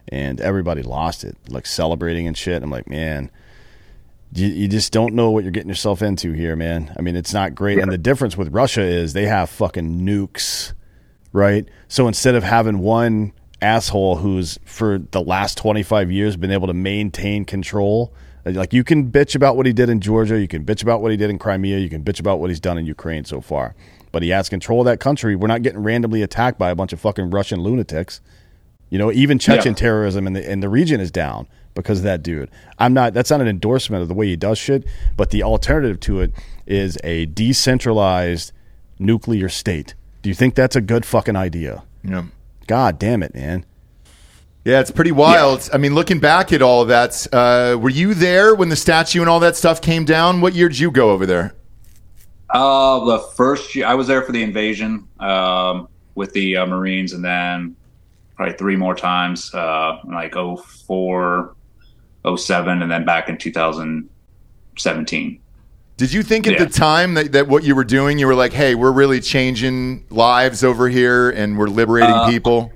[0.09, 2.63] and everybody lost it like celebrating and shit.
[2.63, 3.31] I'm like man
[4.33, 6.95] you, you just don't know what you're getting yourself into here man.
[6.99, 7.79] I mean it's not great.
[7.79, 7.85] Yeah.
[7.85, 10.73] and the difference with russia is they have fucking nukes
[11.33, 11.69] right?
[11.89, 13.33] So instead of having one
[13.63, 18.13] asshole who's for the last 25 years been able to maintain control.
[18.45, 21.11] Like you can bitch about what he did in Georgia, you can bitch about what
[21.11, 23.75] he did in Crimea, you can bitch about what he's done in Ukraine so far.
[24.13, 25.37] But he has control of that country.
[25.37, 28.21] We're not getting randomly attacked by a bunch of fucking Russian lunatics.
[28.89, 29.77] You know, even Chechen yeah.
[29.77, 32.51] terrorism in the in the region is down because of that dude.
[32.79, 34.85] I'm not that's not an endorsement of the way he does shit,
[35.17, 36.33] but the alternative to it
[36.67, 38.53] is a decentralized
[38.99, 39.95] nuclear state.
[40.23, 41.85] Do you think that's a good fucking idea?
[42.03, 42.25] Yeah.
[42.71, 43.67] God damn it, man.
[44.65, 45.67] Yeah, it's pretty wild.
[45.67, 45.75] Yeah.
[45.75, 49.19] I mean, looking back at all of that, uh, were you there when the statue
[49.19, 50.41] and all that stuff came down?
[50.41, 51.57] What year did you go over there?
[52.49, 57.13] Uh, the first year I was there for the invasion um, with the uh, Marines,
[57.13, 57.75] and then
[58.37, 61.57] probably three more times, uh, like 04,
[62.37, 65.41] 07, and then back in 2017.
[66.01, 66.65] Did you think at yeah.
[66.65, 70.07] the time that, that what you were doing, you were like, hey, we're really changing
[70.09, 72.73] lives over here and we're liberating uh, people?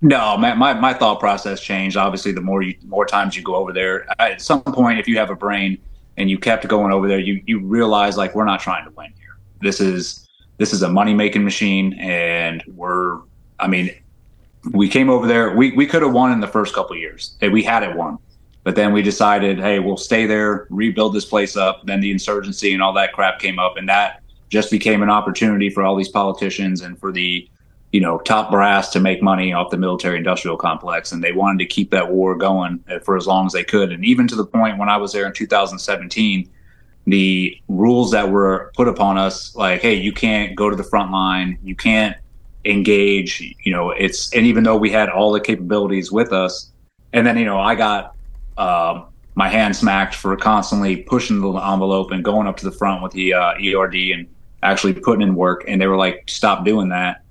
[0.00, 1.96] No, my, my, my, thought process changed.
[1.96, 5.18] Obviously, the more you, more times you go over there, at some point, if you
[5.18, 5.76] have a brain
[6.18, 9.12] and you kept going over there, you, you realize like, we're not trying to win
[9.18, 9.38] here.
[9.60, 10.28] This is,
[10.58, 11.94] this is a money making machine.
[11.94, 13.22] And we're,
[13.58, 13.92] I mean,
[14.70, 15.56] we came over there.
[15.56, 17.34] We, we could have won in the first couple years.
[17.42, 18.18] We had it won.
[18.66, 21.86] But then we decided, hey, we'll stay there, rebuild this place up.
[21.86, 25.70] Then the insurgency and all that crap came up, and that just became an opportunity
[25.70, 27.48] for all these politicians and for the
[27.92, 31.12] you know top brass to make money off the military industrial complex.
[31.12, 33.92] And they wanted to keep that war going for as long as they could.
[33.92, 36.50] And even to the point when i was there in 2017
[37.06, 41.12] the rules that were put upon us like hey you can't go to the front
[41.12, 41.56] line.
[41.62, 42.16] You can't
[42.64, 46.72] engage you know it's and even though we had all the capabilities with us
[47.12, 48.15] and then you know i got
[48.56, 53.02] uh, my hand smacked for constantly pushing the envelope and going up to the front
[53.02, 54.26] with the uh, ERD and
[54.62, 55.64] actually putting in work.
[55.68, 57.22] And they were like, stop doing that.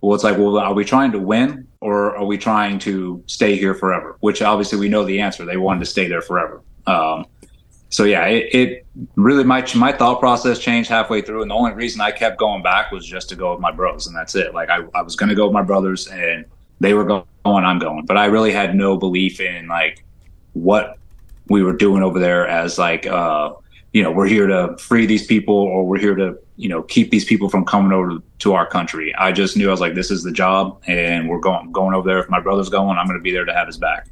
[0.00, 3.56] Well, it's like, well, are we trying to win or are we trying to stay
[3.56, 4.16] here forever?
[4.20, 5.44] Which obviously we know the answer.
[5.44, 6.62] They wanted to stay there forever.
[6.86, 7.26] Um,
[7.90, 8.86] so yeah, it, it,
[9.16, 12.62] really my my thought process changed halfway through, and the only reason I kept going
[12.62, 14.52] back was just to go with my bros, and that's it.
[14.54, 16.44] Like I, I was going to go with my brothers, and
[16.80, 20.04] they were going, I'm going, but I really had no belief in like
[20.62, 20.98] what
[21.48, 23.52] we were doing over there as like uh,
[23.92, 27.10] you know we're here to free these people or we're here to you know keep
[27.10, 29.14] these people from coming over to our country.
[29.14, 32.08] I just knew I was like this is the job, and we're going going over
[32.08, 32.18] there.
[32.18, 34.08] If my brother's going, I'm going to be there to have his back,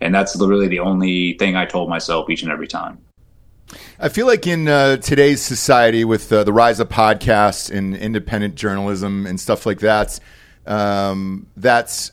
[0.00, 2.98] and that's really the only thing I told myself each and every time.
[4.00, 8.56] I feel like in uh, today's society, with uh, the rise of podcasts and independent
[8.56, 10.18] journalism and stuff like that,
[10.66, 12.10] um, that's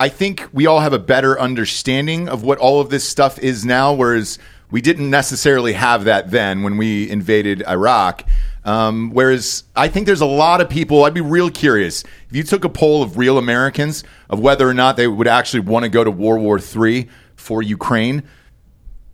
[0.00, 3.64] I think we all have a better understanding of what all of this stuff is
[3.64, 4.40] now, whereas
[4.72, 8.24] we didn't necessarily have that then when we invaded Iraq.
[8.64, 12.42] Um, whereas I think there's a lot of people, I'd be real curious if you
[12.42, 15.88] took a poll of real Americans of whether or not they would actually want to
[15.88, 18.24] go to World War III for Ukraine.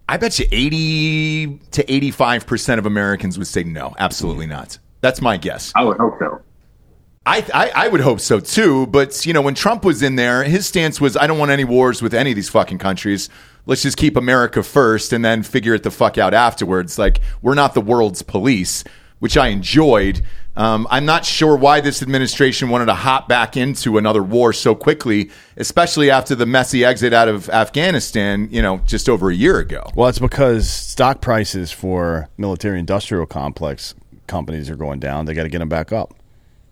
[0.09, 4.79] I bet you 80 to 85% of Americans would say no, absolutely not.
[5.03, 5.73] That's my guess.
[5.77, 6.41] I would hope so.
[7.31, 10.43] I, I, I would hope so too, but you know when Trump was in there,
[10.43, 13.29] his stance was I don't want any wars with any of these fucking countries.
[13.67, 16.99] Let's just keep America first and then figure it the fuck out afterwards.
[16.99, 18.83] Like we're not the world's police,
[19.21, 20.23] which I enjoyed.
[20.57, 24.75] Um, I'm not sure why this administration wanted to hop back into another war so
[24.75, 29.61] quickly, especially after the messy exit out of Afghanistan, you know, just over a year
[29.61, 29.89] ago.
[29.95, 33.95] Well, it's because stock prices for military industrial complex
[34.27, 35.27] companies are going down.
[35.27, 36.17] They got to get them back up.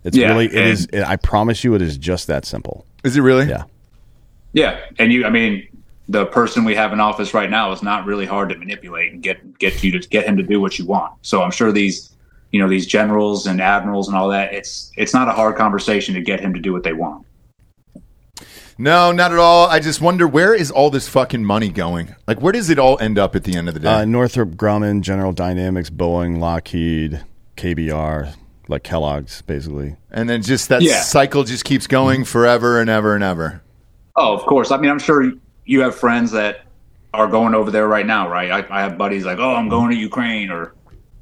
[0.03, 2.85] It's yeah, really, it is, I promise you, it is just that simple.
[3.03, 3.47] Is it really?
[3.47, 3.63] Yeah.
[4.53, 4.79] Yeah.
[4.97, 5.67] And you, I mean,
[6.07, 9.21] the person we have in office right now is not really hard to manipulate and
[9.21, 11.13] get, get you to get him to do what you want.
[11.21, 12.11] So I'm sure these,
[12.51, 16.15] you know these generals and admirals and all that it's it's not a hard conversation
[16.15, 17.25] to get him to do what they want
[18.77, 22.41] no not at all i just wonder where is all this fucking money going like
[22.41, 25.01] where does it all end up at the end of the day uh, northrop grumman
[25.01, 27.23] general dynamics boeing lockheed
[27.55, 28.33] kbr
[28.69, 29.97] like kellogg's basically.
[30.11, 31.01] And then just that yeah.
[31.01, 33.61] cycle just keeps going forever and ever and ever.
[34.15, 34.71] Oh of course.
[34.71, 35.31] I mean i'm sure
[35.65, 36.61] you have friends that
[37.13, 38.51] are going over there right now right?
[38.51, 40.75] I, I have buddies like oh i'm going to ukraine or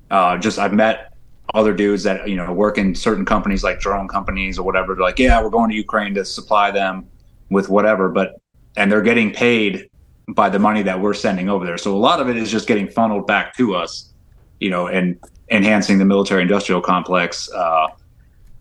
[0.10, 1.14] uh, just I've met
[1.54, 4.96] other dudes that you know work in certain companies like drone companies or whatever.
[4.96, 7.08] They're like yeah we're going to ukraine to supply them
[7.50, 8.42] with whatever but
[8.76, 9.90] and they're getting paid
[10.30, 11.78] by the money that we're sending over there.
[11.78, 14.14] So a lot of it is just getting funneled back to us
[14.60, 17.88] you know and enhancing the military industrial complex uh,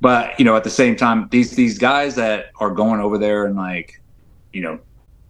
[0.01, 3.47] but you know at the same time these these guys that are going over there
[3.47, 4.01] and like
[4.53, 4.79] you know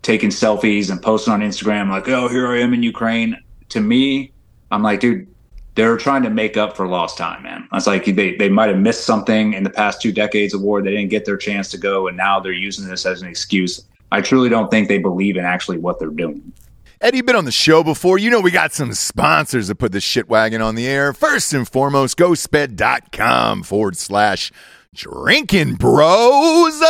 [0.03, 3.37] taking selfies and posting on instagram like oh here i am in ukraine
[3.69, 4.33] to me
[4.71, 5.27] i'm like dude
[5.77, 7.69] they're trying to make up for lost time, man.
[7.73, 10.83] It's like they, they might have missed something in the past two decades of war.
[10.83, 13.85] They didn't get their chance to go, and now they're using this as an excuse.
[14.11, 16.53] I truly don't think they believe in actually what they're doing.
[16.99, 18.17] Eddie, been on the show before.
[18.17, 21.13] You know we got some sponsors that put the shit wagon on the air.
[21.13, 24.51] First and foremost, ghostbed.com forward slash
[24.95, 26.83] drinkin' bros.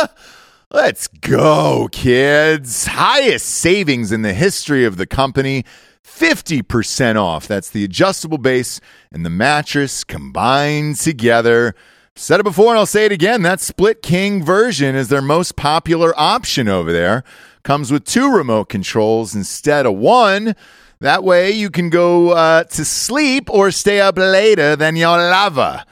[0.71, 2.85] Let's go, kids.
[2.85, 5.65] Highest savings in the history of the company.
[6.05, 7.45] 50% off.
[7.45, 8.79] That's the adjustable base
[9.11, 11.75] and the mattress combined together.
[12.15, 13.41] said it before and I'll say it again.
[13.41, 17.25] That split king version is their most popular option over there.
[17.67, 20.55] Comes with two remote controls instead of one.
[21.01, 25.83] That way you can go uh, to sleep or stay up later than your lover.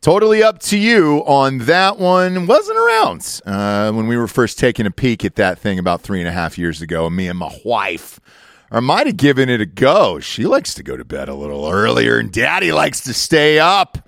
[0.00, 2.48] Totally up to you on that one.
[2.48, 6.18] Wasn't around uh, when we were first taking a peek at that thing about three
[6.18, 7.08] and a half years ago.
[7.08, 8.18] Me and my wife
[8.72, 10.18] or might have given it a go.
[10.18, 13.98] She likes to go to bed a little earlier, and daddy likes to stay up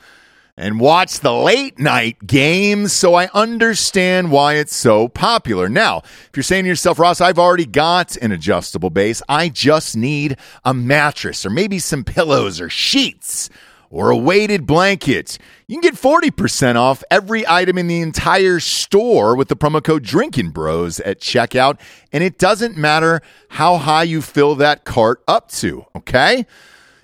[0.57, 2.92] and watch the late night games.
[2.92, 5.69] So I understand why it's so popular.
[5.69, 9.97] Now, if you're saying to yourself, Ross, I've already got an adjustable base, I just
[9.97, 13.51] need a mattress or maybe some pillows or sheets
[13.90, 15.38] or a weighted blanket.
[15.66, 20.03] You can get 40% off every item in the entire store with the promo code
[20.03, 21.79] Drinkin' Bros at checkout.
[22.13, 26.46] And it doesn't matter how high you fill that cart up to, okay?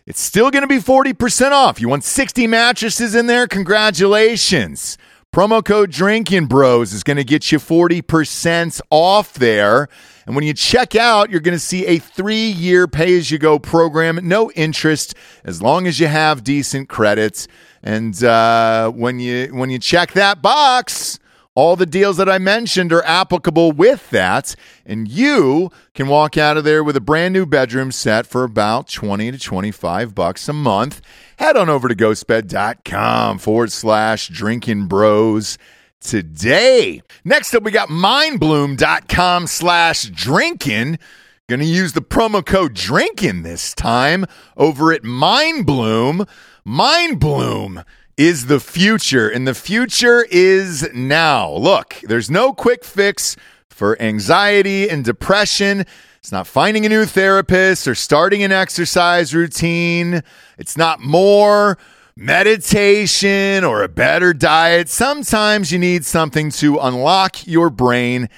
[0.04, 1.80] It's still going to be 40% off.
[1.80, 3.46] You want 60 mattresses in there?
[3.46, 4.98] Congratulations.
[5.32, 9.88] Promo code Drinkin' Bros is going to get you 40% off there.
[10.26, 13.38] And when you check out, you're going to see a three year pay as you
[13.38, 17.48] go program, no interest, as long as you have decent credits.
[17.82, 21.18] And uh, when you when you check that box,
[21.54, 24.54] All the deals that I mentioned are applicable with that,
[24.86, 28.88] and you can walk out of there with a brand new bedroom set for about
[28.88, 31.02] 20 to 25 bucks a month.
[31.36, 35.58] Head on over to ghostbed.com forward slash drinkin' bros
[36.00, 37.02] today.
[37.22, 40.98] Next up, we got mindbloom.com slash drinking.
[41.50, 44.24] Going to use the promo code drinking this time
[44.56, 46.26] over at Mindbloom.
[46.66, 47.84] Mindbloom
[48.16, 51.50] is the future, and the future is now.
[51.50, 53.36] Look, there's no quick fix
[53.70, 55.84] for anxiety and depression.
[56.18, 60.22] It's not finding a new therapist or starting an exercise routine.
[60.58, 61.78] It's not more
[62.16, 64.88] meditation or a better diet.
[64.88, 68.28] Sometimes you need something to unlock your brain,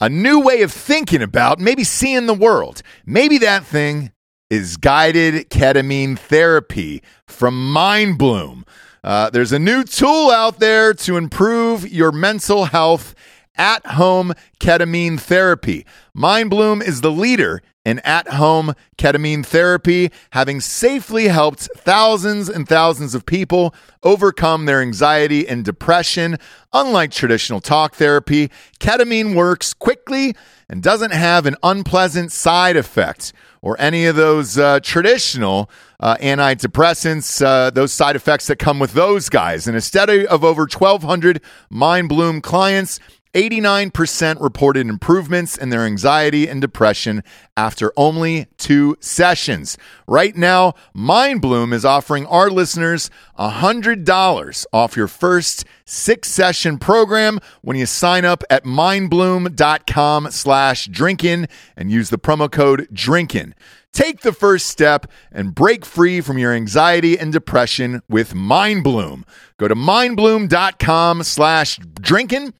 [0.00, 2.82] a new way of thinking about, maybe seeing the world.
[3.04, 4.12] Maybe that thing
[4.48, 8.62] is guided ketamine therapy from Mindbloom.
[9.06, 13.14] Uh, there's a new tool out there to improve your mental health
[13.54, 15.86] at home ketamine therapy.
[16.14, 23.14] Mindbloom is the leader in at home ketamine therapy, having safely helped thousands and thousands
[23.14, 26.36] of people overcome their anxiety and depression.
[26.72, 28.50] Unlike traditional talk therapy,
[28.80, 30.34] ketamine works quickly
[30.68, 33.32] and doesn't have an unpleasant side effect
[33.62, 38.92] or any of those uh, traditional uh, antidepressants, uh, those side effects that come with
[38.92, 39.66] those guys.
[39.66, 41.40] In a study of over 1,200
[41.72, 43.00] Mindbloom clients,
[43.36, 47.22] 89% reported improvements in their anxiety and depression
[47.54, 49.76] after only two sessions.
[50.08, 57.76] Right now, Mindbloom is offering our listeners $100 off your first six session program when
[57.76, 63.52] you sign up at mindbloom.com slash drinking and use the promo code drinking.
[63.92, 69.24] Take the first step and break free from your anxiety and depression with Mindbloom.
[69.58, 72.54] Go to mindbloom.com slash drinking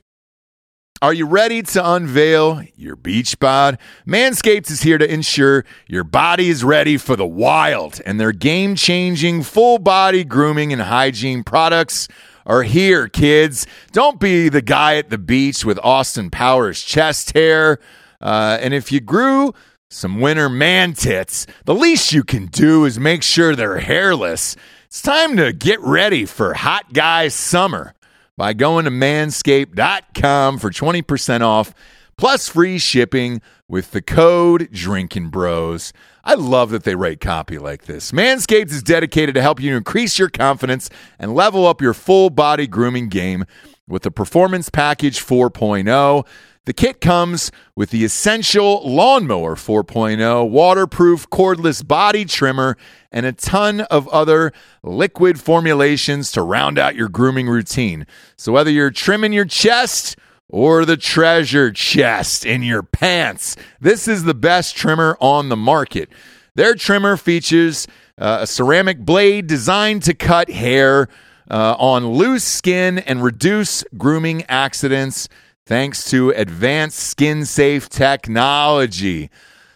[1.03, 3.79] Are you ready to unveil your beach bod?
[4.07, 8.75] Manscaped is here to ensure your body is ready for the wild, and their game
[8.75, 12.07] changing full body grooming and hygiene products
[12.45, 13.67] are here, kids.
[13.93, 17.79] Don't be the guy at the beach with Austin Powers chest hair.
[18.21, 19.55] Uh, and if you grew
[19.89, 24.55] some winter man tits, the least you can do is make sure they're hairless.
[24.85, 27.95] It's time to get ready for hot guy summer
[28.41, 31.75] by going to manscaped.com for 20% off
[32.17, 35.93] plus free shipping with the code Drinkin' Bros.
[36.25, 38.13] I love that they write copy like this.
[38.13, 40.89] Manscaped is dedicated to help you increase your confidence
[41.19, 43.45] and level up your full body grooming game
[43.87, 46.27] with the Performance Package 4.0.
[46.71, 52.77] The kit comes with the Essential Lawnmower 4.0, waterproof cordless body trimmer,
[53.11, 54.53] and a ton of other
[54.85, 58.07] liquid formulations to round out your grooming routine.
[58.37, 60.17] So, whether you're trimming your chest
[60.49, 66.09] or the treasure chest in your pants, this is the best trimmer on the market.
[66.55, 71.09] Their trimmer features uh, a ceramic blade designed to cut hair
[71.51, 75.29] uh, on loose skin and reduce grooming accidents
[75.67, 79.31] thanks to advanced skin safe technology.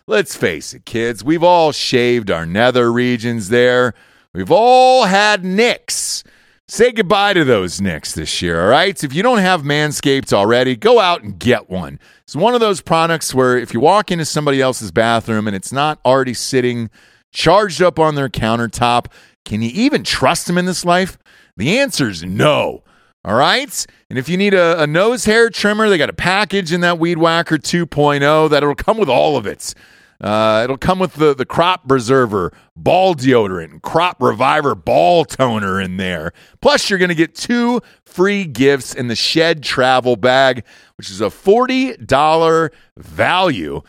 [0.07, 3.95] Let's face it, kids, we've all shaved our nether regions there.
[4.35, 6.25] We've all had nicks.
[6.67, 8.99] Say goodbye to those nicks this year, all right?
[8.99, 12.01] So if you don't have Manscaped already, go out and get one.
[12.23, 15.73] It's one of those products where if you walk into somebody else's bathroom and it's
[15.73, 16.91] not already sitting
[17.33, 19.07] charged up on their countertop,
[19.45, 21.19] can you even trust them in this life?
[21.57, 22.83] The answer is no.
[23.25, 23.87] All right.
[24.11, 26.99] And if you need a, a, nose hair trimmer, they got a package in that
[26.99, 29.73] Weed Whacker 2.0 that it'll come with all of it.
[30.21, 35.97] Uh, it'll come with the, the crop preserver, ball deodorant, crop reviver ball toner in
[35.97, 36.33] there.
[36.61, 40.65] Plus, you're going to get two free gifts in the Shed travel bag,
[40.97, 43.83] which is a $40 value.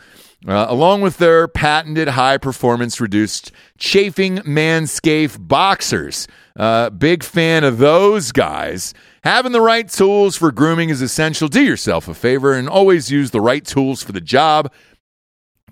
[0.46, 6.28] Uh, along with their patented high performance reduced chafing manscape boxers.
[6.56, 8.94] Uh, big fan of those guys.
[9.26, 11.48] Having the right tools for grooming is essential.
[11.48, 14.72] Do yourself a favor and always use the right tools for the job.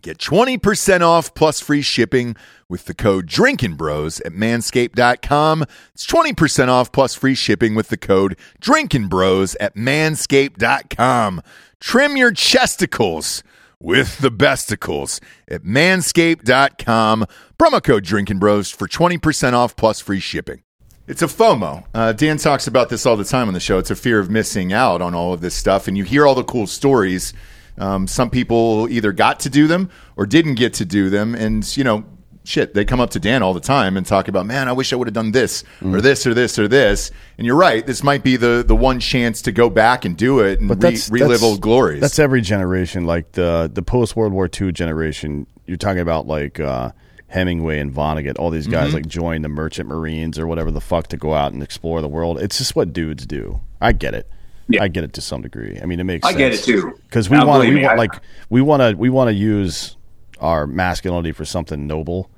[0.02, 2.34] Get 20% off plus free shipping
[2.68, 5.66] with the code Drinkin' Bros at manscaped.com.
[5.94, 11.40] It's 20% off plus free shipping with the code Drinkin' Bros at manscaped.com.
[11.78, 13.44] Trim your chesticles
[13.78, 17.26] with the besticles at manscaped.com.
[17.56, 20.64] Promo code Drinkin' Bros for 20% off plus free shipping.
[21.06, 21.84] It's a FOMO.
[21.92, 23.78] Uh, Dan talks about this all the time on the show.
[23.78, 25.86] It's a fear of missing out on all of this stuff.
[25.86, 27.34] And you hear all the cool stories.
[27.76, 31.34] Um, some people either got to do them or didn't get to do them.
[31.34, 32.04] And, you know,
[32.44, 34.94] shit, they come up to Dan all the time and talk about, man, I wish
[34.94, 37.10] I would have done this or this or this or this.
[37.36, 37.86] And you're right.
[37.86, 40.82] This might be the, the one chance to go back and do it and But
[40.82, 42.00] re- that's, relive that's- old glories.
[42.00, 45.46] That's every generation, like the the post World War II generation.
[45.66, 46.92] You're talking about like uh,
[47.34, 48.38] Hemingway and Vonnegut.
[48.38, 48.72] All these Mm-hmm.
[48.72, 52.00] guys like join the Merchant Marines or whatever the fuck to go out and explore
[52.00, 52.38] the world.
[52.40, 53.60] It's just what dudes do.
[53.80, 54.28] I get it.
[54.68, 54.82] Yeah.
[54.84, 55.78] I get it to some degree.
[55.82, 56.26] I mean, it makes.
[56.26, 56.98] I get it too.
[57.02, 58.12] because we Now, want believe we want like
[58.48, 59.96] we want to we want to use
[60.40, 62.30] our masculinity for something noble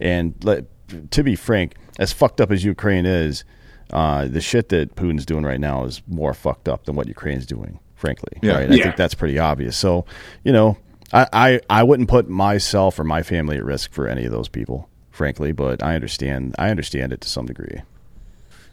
[0.00, 0.64] and let,
[1.10, 3.44] to be frank as fucked up as ukraine is
[3.92, 7.44] uh, the shit that putin's doing right now is more fucked up than what ukraine's
[7.46, 8.52] doing frankly Yeah.
[8.54, 8.84] right i Yeah.
[8.84, 10.04] think that's pretty obvious so
[10.42, 10.76] you know
[11.12, 14.48] I, I i wouldn't put myself or my family at risk for any of those
[14.48, 17.82] people frankly but i understand i understand it to some degree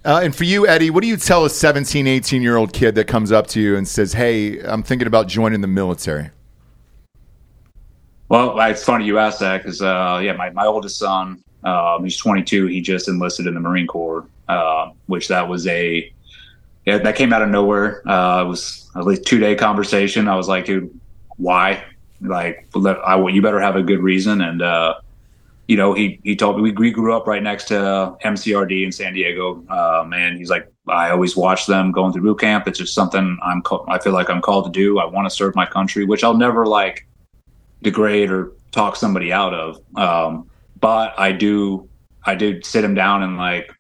[0.03, 2.95] Uh, and for you, Eddie, what do you tell a 17, 18 year old kid
[2.95, 6.31] that comes up to you and says, Hey, I'm thinking about joining the military?
[8.29, 12.17] Well, it's funny you asked that because, uh, yeah, my, my oldest son, um, he's
[12.17, 12.65] 22.
[12.67, 16.11] He just enlisted in the Marine Corps, uh, which that was a,
[16.85, 18.01] yeah, that came out of nowhere.
[18.09, 20.27] Uh, it was at least two day conversation.
[20.27, 20.97] I was like, dude,
[21.37, 21.83] why?
[22.21, 24.41] Like, I, you better have a good reason.
[24.41, 24.95] And, uh,
[25.67, 28.91] you know, he, he told me we, we grew up right next to MCRD in
[28.91, 29.65] San Diego.
[29.69, 32.67] Um, and he's like, I always watch them going through boot camp.
[32.67, 34.99] It's just something I'm, I feel like I'm called to do.
[34.99, 37.07] I want to serve my country, which I'll never like,
[37.81, 39.79] degrade or talk somebody out of.
[39.95, 40.49] Um,
[40.79, 41.89] but I do,
[42.25, 43.73] I did sit him down and like,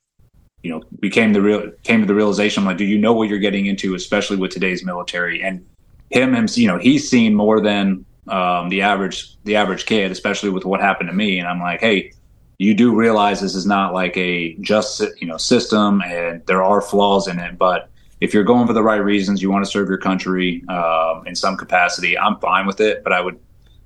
[0.63, 3.29] you know, became the real, came to the realization, I'm like, do you know what
[3.29, 5.41] you're getting into, especially with today's military?
[5.41, 5.65] And
[6.09, 10.49] him, him, you know, he's seen more than um, the average, the average kid, especially
[10.49, 11.39] with what happened to me.
[11.39, 12.13] And I'm like, hey,
[12.57, 16.81] you do realize this is not like a just, you know, system, and there are
[16.81, 19.89] flaws in it, but if you're going for the right reasons, you want to serve
[19.89, 23.03] your country um, in some capacity, I'm fine with it.
[23.03, 23.39] But I would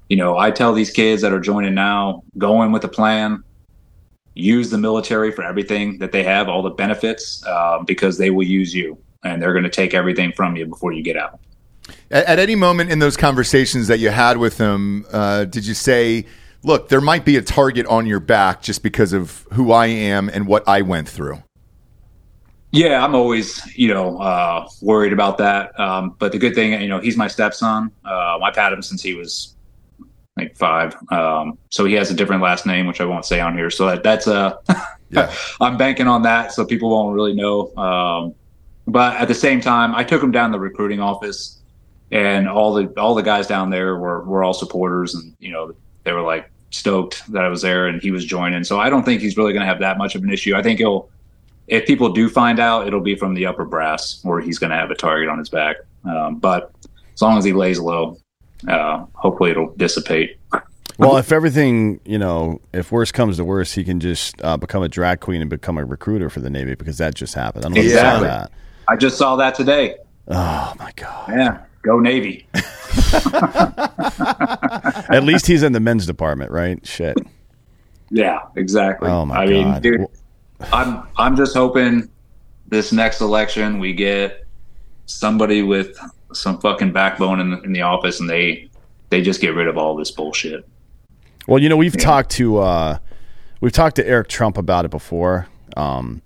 [0.09, 3.43] you know, I tell these kids that are joining now, go in with a plan,
[4.35, 8.45] use the military for everything that they have, all the benefits, uh, because they will
[8.45, 11.39] use you and they're going to take everything from you before you get out.
[12.11, 15.73] At, at any moment in those conversations that you had with them, uh, did you
[15.73, 16.25] say,
[16.63, 20.29] Look, there might be a target on your back just because of who I am
[20.29, 21.43] and what I went through?
[22.71, 25.79] Yeah, I'm always, you know, uh, worried about that.
[25.79, 27.91] Um, but the good thing, you know, he's my stepson.
[28.03, 29.55] Uh, I've had him since he was
[30.35, 30.95] like five.
[31.11, 33.69] Um, so he has a different last name, which I won't say on here.
[33.69, 34.55] So that, that's uh,
[35.09, 35.33] Yeah.
[35.61, 37.75] I'm banking on that, so people won't really know.
[37.75, 38.35] Um,
[38.87, 41.61] but at the same time, I took him down to the recruiting office,
[42.11, 45.73] and all the all the guys down there were were all supporters, and you know
[46.03, 48.63] they were like stoked that I was there and he was joining.
[48.63, 50.55] So I don't think he's really going to have that much of an issue.
[50.55, 51.09] I think he'll,
[51.67, 54.75] if people do find out, it'll be from the upper brass where he's going to
[54.75, 55.77] have a target on his back.
[56.03, 56.71] Um, but
[57.13, 58.17] as long as he lays low,
[58.67, 60.37] uh, hopefully it'll dissipate.
[60.97, 64.81] Well, if everything, you know, if worse comes to worse, he can just uh, become
[64.81, 67.65] a drag queen and become a recruiter for the Navy because that just happened.
[67.65, 68.51] I don't know if you saw that.
[68.87, 69.97] I just saw that today.
[70.27, 71.29] Oh my god!
[71.29, 72.47] Yeah, go Navy.
[75.09, 76.85] At least he's in the men's department, right?
[76.85, 77.17] Shit.
[78.09, 79.09] Yeah, exactly.
[79.09, 79.51] Oh my I god!
[79.51, 80.07] mean, dude,
[80.73, 82.09] I'm I'm just hoping
[82.67, 84.45] this next election we get
[85.05, 85.97] somebody with
[86.33, 88.69] some fucking backbone in the, in the office and they
[89.09, 90.67] they just get rid of all this bullshit.
[91.47, 92.97] Well, you know, we've talked to uh,
[93.61, 96.21] we've talked to Eric Trump about it before, um,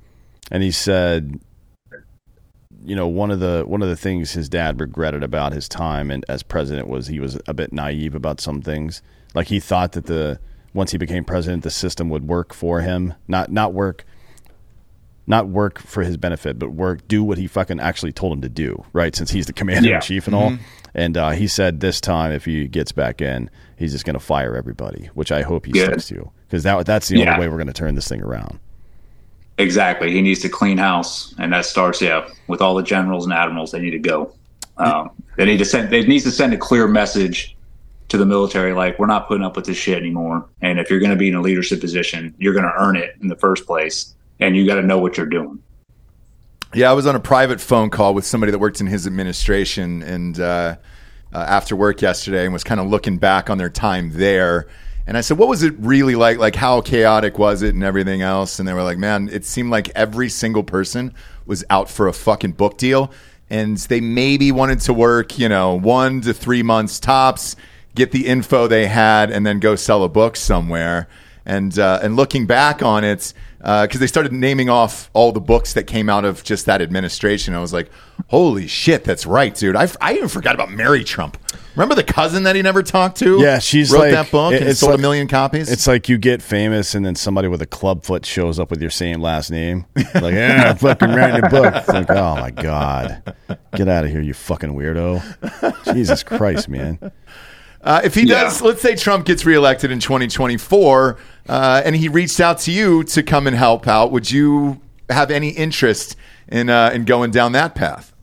[0.51, 1.39] and he said,
[2.85, 6.09] you know, one of the one of the things his dad regretted about his time
[6.11, 9.01] and as president was he was a bit naive about some things.
[9.33, 10.39] Like he thought that the
[10.73, 14.05] once he became president, the system would work for him, not not work.
[15.27, 18.49] Not work for his benefit, but work do what he fucking actually told him to
[18.49, 19.15] do, right?
[19.15, 19.95] Since he's the commander Yeah.
[19.97, 20.57] in chief and all.
[20.95, 24.19] And uh, he said this time, if he gets back in, he's just going to
[24.19, 25.85] fire everybody, which I hope he Good.
[26.01, 27.33] sticks to, because that that's the Yeah.
[27.35, 28.57] only way we're going to turn this thing around.
[29.59, 30.11] Exactly.
[30.11, 33.71] He needs to clean house, and that starts yeah with all the generals and admirals.
[33.71, 34.33] They need to go.
[34.77, 35.89] Um, they need to send.
[35.89, 37.55] They needs to send a clear message
[38.09, 40.47] to the military, like we're not putting up with this shit anymore.
[40.61, 43.15] And if you're going to be in a leadership position, you're going to earn it
[43.21, 45.61] in the first place, and you got to know what you're doing.
[46.73, 50.03] Yeah, I was on a private phone call with somebody that worked in his administration
[50.03, 50.77] and uh,
[51.33, 54.67] uh, after work yesterday and was kind of looking back on their time there.
[55.09, 56.37] And I said, What was it really like?
[56.37, 58.59] Like, how chaotic was it and everything else?
[58.59, 61.15] And they were like, Man, it seemed like every single person
[61.47, 63.11] was out for a fucking book deal.
[63.49, 67.55] And they maybe wanted to work, you know, one to three months tops,
[67.95, 71.07] get the info they had, and then go sell a book somewhere.
[71.43, 75.41] And uh, and looking back on it, because uh, they started naming off all the
[75.41, 77.89] books that came out of just that administration, I was like,
[78.27, 81.39] "Holy shit, that's right, dude!" I, I even forgot about Mary Trump.
[81.79, 83.39] Remember the cousin that he never talked to?
[83.39, 85.71] Yeah, she's wrote like, that book it- and it's sold like- a million copies.
[85.71, 88.81] It's like you get famous and then somebody with a club foot shows up with
[88.81, 89.85] your same last name.
[89.95, 91.73] Like, yeah, I'm fucking writing a book.
[91.73, 93.33] It's like, oh my God.
[93.75, 95.93] Get out of here, you fucking weirdo.
[95.93, 96.99] Jesus Christ, man.
[97.81, 98.43] Uh, if he Yeah.
[98.43, 101.17] does, let's say Trump gets reelected in 2024,
[101.47, 105.31] uh, and he reached out to you to come and help out, would you have
[105.31, 106.17] any interest
[106.49, 108.13] in uh, in going down that path?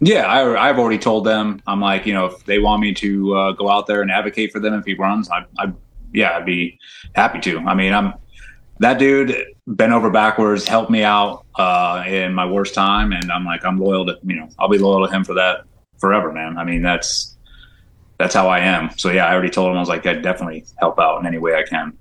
[0.00, 1.60] Yeah, I, I've already told them.
[1.66, 4.50] I'm like, you know, if they want me to uh, go out there and advocate
[4.50, 5.72] for them if he runs, I, I,
[6.12, 6.78] yeah, I'd be
[7.14, 7.58] happy to.
[7.60, 8.14] I mean, I'm
[8.78, 9.36] that dude
[9.66, 13.78] bent over backwards, helped me out uh, in my worst time, and I'm like, I'm
[13.78, 15.64] loyal to, you know, I'll be loyal to him for that
[15.98, 16.56] forever, man.
[16.56, 17.36] I mean, that's
[18.18, 18.90] that's how I am.
[18.96, 21.38] So yeah, I already told him I was like, I'd definitely help out in any
[21.38, 21.96] way I can.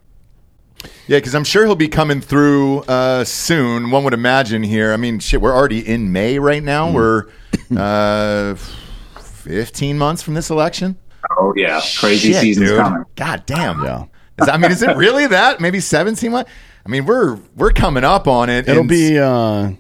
[1.08, 3.92] Yeah, because I'm sure he'll be coming through uh, soon.
[3.92, 4.94] One would imagine here.
[4.94, 6.92] I mean, shit, we're already in May right now.
[6.92, 7.28] We're
[7.76, 10.98] uh, 15 months from this election.
[11.38, 12.80] Oh yeah, crazy Shit, season's dude.
[12.80, 13.04] coming.
[13.16, 13.84] God damn.
[13.84, 14.06] Yeah.
[14.42, 15.60] Is, I mean, is it really that?
[15.60, 16.50] Maybe 17 months?
[16.86, 18.68] I mean, we're we're coming up on it.
[18.70, 19.72] It'll and- be uh,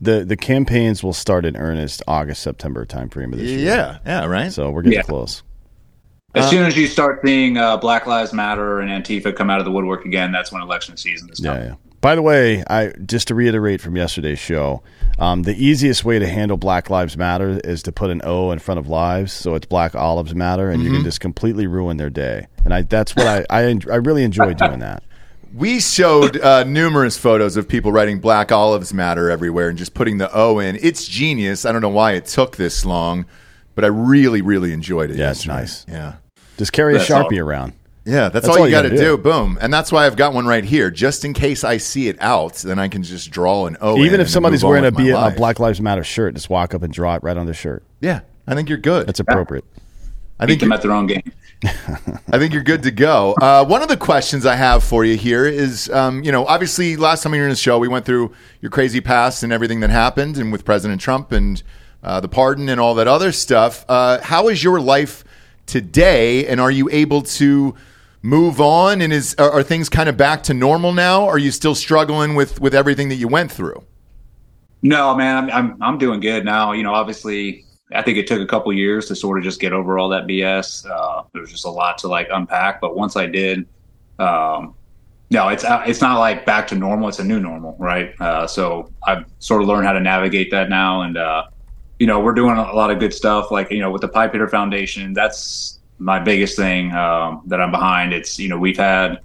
[0.00, 3.58] the the campaigns will start in earnest August September timeframe of this year.
[3.66, 4.52] yeah, yeah, right.
[4.52, 5.02] So we're getting Yeah.
[5.02, 5.42] close.
[6.34, 9.64] As soon as you start seeing uh, Black Lives Matter and Antifa come out of
[9.64, 11.74] the woodwork again, that's when election season is Yeah, yeah.
[12.00, 14.82] By the way, I just to reiterate from yesterday's show,
[15.18, 18.58] um, the easiest way to handle Black Lives Matter is to put an O in
[18.58, 22.10] front of lives, so it's Black Olives Matter, and you can just completely ruin their
[22.10, 22.46] day.
[22.64, 25.02] And I that's what I I, I really enjoy doing that.
[25.54, 30.18] We showed uh, numerous photos of people writing Black Olives Matter everywhere and just putting
[30.18, 30.76] the O in.
[30.82, 31.64] It's genius.
[31.64, 33.24] I don't know why it took this long,
[33.74, 35.16] but I really, really enjoyed it.
[35.16, 35.86] Yeah, it's nice.
[35.88, 36.16] Yeah.
[36.58, 37.48] Just carry a sharpie all.
[37.48, 37.72] around.
[38.06, 38.96] Yeah, that's, That's all, all you you got to do.
[38.96, 39.18] do.
[39.18, 39.58] Boom.
[39.60, 42.54] And that's why I've got one right here, just in case I see it out.
[42.54, 43.96] Then I can just draw an O.
[43.96, 45.36] in Even and if somebody's move wearing a, with my B- a life.
[45.36, 47.82] Black Lives Matter shirt, just walk up and draw it right on their shirt.
[48.00, 49.08] Yeah, I think you're good.
[49.08, 49.64] That's appropriate.
[50.38, 51.32] I think them you're, at their own game.
[51.64, 53.34] I think you're good to go.
[53.40, 56.96] Uh, one of the questions I have for you here is, um, you know, obviously
[56.96, 59.80] last time you were in the show, we went through your crazy past and everything
[59.80, 61.60] that happened, and with President Trump and
[62.04, 63.84] uh, the pardon and all that other stuff.
[63.88, 65.24] Uh, how is your life
[65.64, 67.74] today, and are you able to
[68.26, 69.00] move on?
[69.00, 71.26] And is are, are things kind of back to normal now?
[71.26, 73.82] Are you still struggling with with everything that you went through?
[74.82, 76.72] No, man, I'm, I'm I'm doing good now.
[76.72, 79.72] You know, obviously, I think it took a couple years to sort of just get
[79.72, 80.88] over all that BS.
[80.88, 83.66] Uh, there was just a lot to like unpack, but once I did,
[84.18, 84.74] um,
[85.30, 87.08] no, it's uh, it's not like back to normal.
[87.08, 88.14] It's a new normal, right?
[88.20, 91.44] Uh, so I've sort of learned how to navigate that now, and uh,
[91.98, 93.50] you know, we're doing a lot of good stuff.
[93.50, 98.12] Like you know, with the Hitter Foundation, that's my biggest thing um, that I'm behind.
[98.12, 99.20] It's you know, we've had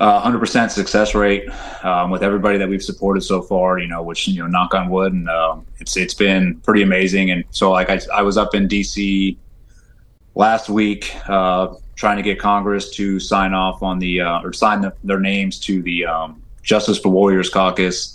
[0.00, 1.48] uh, 100% success rate
[1.84, 3.78] um, with everybody that we've supported so far.
[3.78, 7.30] You know, which you know, knock on wood, and um, it's it's been pretty amazing.
[7.30, 9.36] And so, like, I, I was up in DC
[10.34, 14.80] last week uh, trying to get Congress to sign off on the uh, or sign
[14.80, 18.14] the, their names to the um, Justice for Warriors caucus.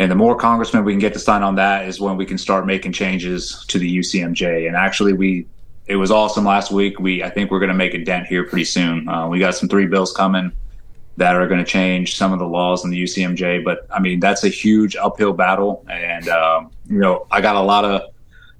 [0.00, 2.38] And the more congressmen we can get to sign on that is when we can
[2.38, 4.68] start making changes to the UCMJ.
[4.68, 5.46] And actually, we
[5.88, 6.98] it was awesome last week.
[7.00, 9.08] We I think we're going to make a dent here pretty soon.
[9.08, 10.52] Uh, we got some three bills coming
[11.16, 13.64] that are going to change some of the laws in the UCMJ.
[13.64, 15.84] But I mean, that's a huge uphill battle.
[15.90, 18.02] And, um, you know, I got a lot of,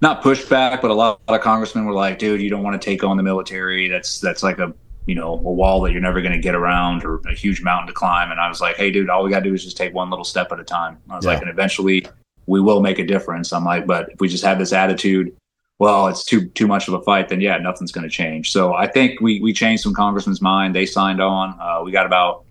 [0.01, 3.05] not pushback, but a lot, of congressmen were like, dude, you don't want to take
[3.05, 3.89] on the military.
[3.89, 4.75] That's, that's like a,
[5.07, 7.87] you know, a wall that you're never going to get around or a huge mountain
[7.87, 8.33] to climb.
[8.33, 10.11] And I was like, hey, dude, all we got to do is just take one
[10.11, 10.99] little step at a time.
[11.09, 11.33] I was Yeah.
[11.35, 12.07] like, and eventually
[12.47, 13.53] we will make a difference.
[13.53, 15.33] I'm like, but if we just have this attitude,
[15.79, 18.51] well, it's too too much of a fight, then yeah, nothing's going to change.
[18.51, 20.75] So I think we we changed some congressmen's mind.
[20.75, 21.59] They signed on.
[21.61, 22.45] Uh, we got about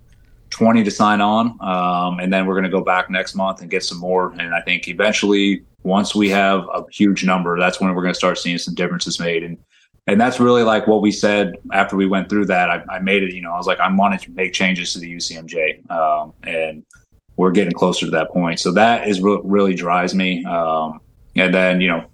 [0.50, 1.58] 20 to sign on.
[1.62, 4.32] Um, and then we're going to go back next month and get some more.
[4.40, 8.18] And I think eventually, once we have a huge number, that's when we're going to
[8.18, 9.44] start seeing some differences made.
[9.44, 9.58] And,
[10.08, 12.70] and that's really like what we said after we went through that.
[12.70, 15.00] I, I made it, you know, I was like, I wanted to make changes to
[15.00, 15.90] the UCMJ.
[15.92, 16.86] Um, and
[17.36, 18.60] we're getting closer to that point.
[18.60, 20.44] So that is what really drives me.
[20.46, 21.02] Um,
[21.36, 22.06] and then, you know,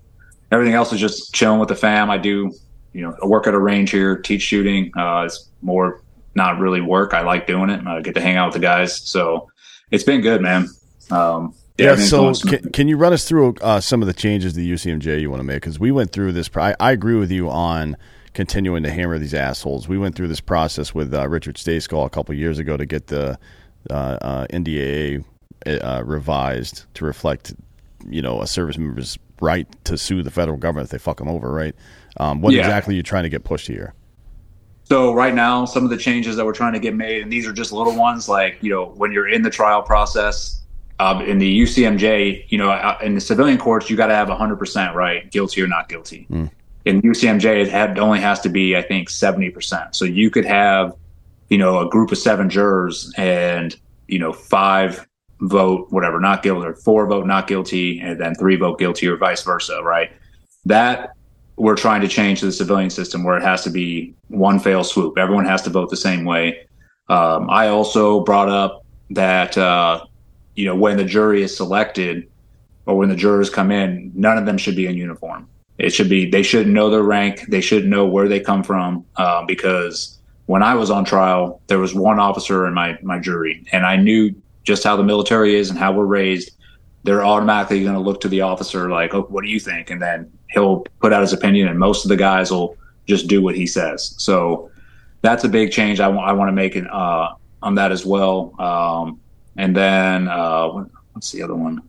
[0.54, 2.10] everything else is just chilling with the fam.
[2.10, 2.52] I do,
[2.94, 4.92] you know, I work at a range here, teach shooting.
[4.96, 6.02] Uh, it's more
[6.36, 7.14] not really work.
[7.14, 7.86] I like doing it.
[7.86, 8.96] I get to hang out with the guys.
[9.02, 9.50] So
[9.92, 10.68] it's been good, man.
[11.12, 14.60] Um, Yeah, so can, can you run us through uh, some of the changes to
[14.60, 15.58] the UCMJ you want to make?
[15.58, 16.50] Because we went through this.
[16.56, 17.98] I, I agree with you on
[18.34, 19.88] continuing to hammer these assholes.
[19.88, 23.08] We went through this process with uh, Richard Stayskal a couple years ago to get
[23.08, 23.40] the
[23.90, 25.24] uh, uh, NDAA
[25.66, 27.54] uh, revised to reflect
[28.08, 31.28] you know a service member's right to sue the federal government if they fuck them
[31.28, 31.76] over, right?
[32.18, 32.62] Um, what yeah.
[32.62, 33.94] exactly are you trying to get pushed here?
[34.86, 37.48] So right now, some of the changes that we're trying to get made, and these
[37.48, 40.64] are just little ones, like you know, when you're in the trial process,
[41.00, 44.28] um, in the UCMJ, you know, uh, in the civilian courts, you got to have
[44.28, 46.28] 100% right, guilty or not guilty.
[46.30, 46.52] Mm.
[46.86, 49.96] In UCMJ, it had, only has to be, I think, 70%.
[49.96, 50.96] So you could have,
[51.50, 53.76] you know, a group of seven jurors and,
[54.08, 55.08] you know, five
[55.44, 59.18] vote whatever not guilty or four vote not guilty and then three vote guilty or
[59.18, 60.12] vice versa right?
[60.66, 61.14] That
[61.58, 65.18] we're trying to change the civilian system where it has to be one fail swoop.
[65.18, 66.68] Everyone has to vote the same way.
[67.10, 70.06] Um, i also brought up that uh,
[70.56, 72.30] you know when the jury is selected
[72.86, 75.50] or when the jurors come in none of them should be in uniform.
[75.78, 77.46] It should be they should know their rank.
[77.50, 81.80] They should know where they come from uh, because when i was on trial there
[81.80, 84.34] was one officer in my my jury and i knew
[84.64, 86.52] just how the military is and how we're raised,
[87.04, 90.02] they're automatically going to look to the officer like, "Oh, what do you think?" And
[90.02, 93.56] then he'll put out his opinion, and most of the guys will just do what
[93.56, 94.16] he says.
[94.18, 94.70] So
[95.22, 96.00] that's a big change.
[96.00, 98.60] I want to make it uh, on that as well.
[98.60, 99.20] Um,
[99.58, 100.70] and then uh,
[101.14, 101.82] what's the other one?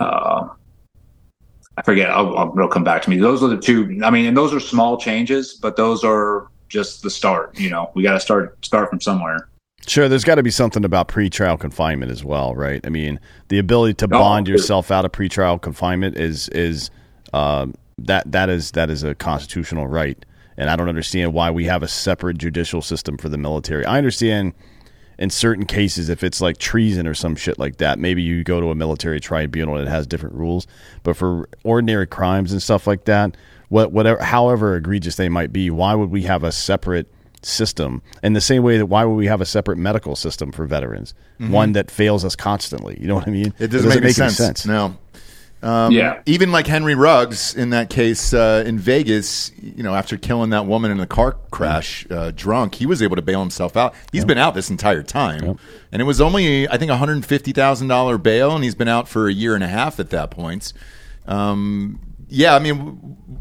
[0.00, 0.48] Uh,
[1.76, 2.10] I forget.
[2.10, 3.18] I'll, I'll, it'll come back to me.
[3.18, 4.00] Those are the two.
[4.04, 7.58] I mean, and those are small changes, but those are just the start.
[7.58, 9.48] You know, we got to start start from somewhere.
[9.88, 12.80] Sure, there's got to be something about pretrial confinement as well, right?
[12.84, 13.18] I mean,
[13.48, 16.90] the ability to bond yourself out of pretrial confinement is is
[17.32, 17.66] uh,
[17.96, 20.22] that that is that is a constitutional right,
[20.58, 23.86] and I don't understand why we have a separate judicial system for the military.
[23.86, 24.52] I understand
[25.18, 28.60] in certain cases if it's like treason or some shit like that, maybe you go
[28.60, 30.66] to a military tribunal and it has different rules.
[31.02, 33.36] But for ordinary crimes and stuff like that,
[33.70, 37.08] what whatever, however egregious they might be, why would we have a separate
[37.44, 40.66] system in the same way that why would we have a separate medical system for
[40.66, 41.52] veterans mm-hmm.
[41.52, 44.02] one that fails us constantly you know what i mean it doesn't, it doesn't make,
[44.02, 44.36] make, sense.
[44.36, 44.66] sense.
[44.66, 44.96] no
[45.62, 46.22] um, yeah.
[46.26, 50.66] Even like Henry Ruggs in that case uh, in Vegas, you know, after killing that
[50.66, 53.94] woman in a car crash uh, drunk, he was able to bail himself out.
[54.12, 54.28] He's yep.
[54.28, 55.44] been out this entire time.
[55.44, 55.56] Yep.
[55.90, 59.54] And it was only, I think, $150,000 bail, and he's been out for a year
[59.54, 60.72] and a half at that point.
[61.26, 62.76] Um, yeah, I mean,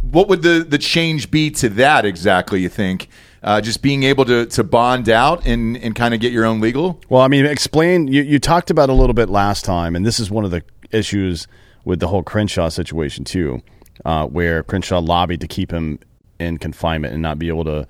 [0.02, 3.10] what would the, the change be to that exactly, you think?
[3.48, 6.60] Uh, just being able to, to bond out and, and kind of get your own
[6.60, 7.00] legal?
[7.08, 8.10] Well, I mean, explain.
[8.10, 10.64] You, you talked about a little bit last time, and this is one of the
[10.92, 11.48] issues
[11.86, 13.62] with the whole Crenshaw situation too,
[14.04, 15.98] uh, where Crenshaw lobbied to keep him
[16.42, 17.88] in confinement and not be able to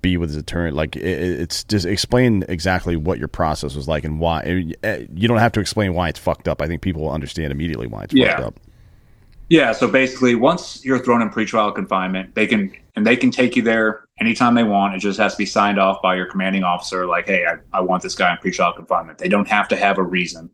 [0.00, 0.70] be with his attorney.
[0.70, 4.40] Like it, it's just explain exactly what your process was like and why.
[4.82, 6.62] Eh, you don't have to explain why it's fucked up.
[6.62, 8.30] I think people will understand immediately why it's yeah.
[8.30, 8.60] fucked up.
[9.50, 9.72] Yeah.
[9.72, 13.60] So basically, once you're thrown in pretrial confinement, they can and they can take you
[13.60, 14.94] there anytime they want.
[14.94, 17.06] It just has to be signed off by your commanding officer.
[17.06, 19.18] Like, hey, I, I want this guy in pretrial confinement.
[19.18, 20.50] They don't have to have a reason.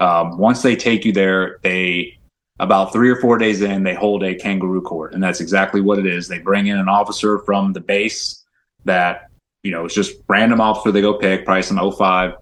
[0.00, 2.18] Um, once they take you there, they
[2.60, 5.98] about three or four days in, they hold a kangaroo court, and that's exactly what
[5.98, 6.26] it is.
[6.28, 8.44] They bring in an officer from the base
[8.84, 9.30] that
[9.62, 12.34] you know it's just random officer they go pick, probably some 05.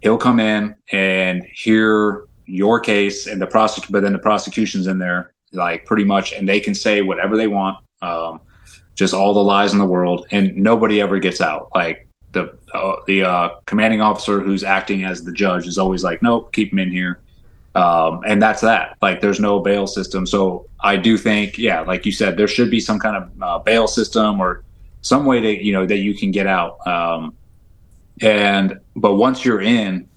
[0.00, 4.98] He'll come in and hear your case and the prosecute, but then the prosecution's in
[4.98, 8.40] there like pretty much, and they can say whatever they want, um,
[8.94, 11.70] just all the lies in the world, and nobody ever gets out.
[11.74, 16.22] Like the uh, the uh, commanding officer who's acting as the judge is always like,
[16.22, 17.20] nope, keep him in here.
[17.74, 18.96] Um, and that's that.
[19.02, 20.26] Like, there's no bail system.
[20.26, 23.58] So I do think, yeah, like you said, there should be some kind of uh,
[23.58, 24.62] bail system or
[25.02, 26.84] some way to, you know, that you can get out.
[26.86, 27.34] Um,
[28.20, 30.08] and but once you're in,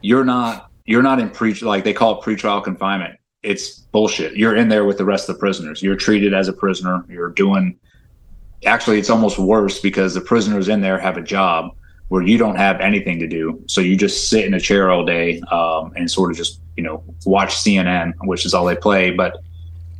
[0.00, 4.36] you're not you're not in pre like they call it pretrial confinement it's bullshit.
[4.36, 5.80] You're in there with the rest of the prisoners.
[5.80, 7.04] You're treated as a prisoner.
[7.08, 7.78] You're doing.
[8.64, 11.74] Actually, it's almost worse because the prisoners in there have a job
[12.08, 13.62] where you don't have anything to do.
[13.66, 16.82] So you just sit in a chair all day um, and sort of just you
[16.82, 19.10] know watch CNN, which is all they play.
[19.10, 19.42] But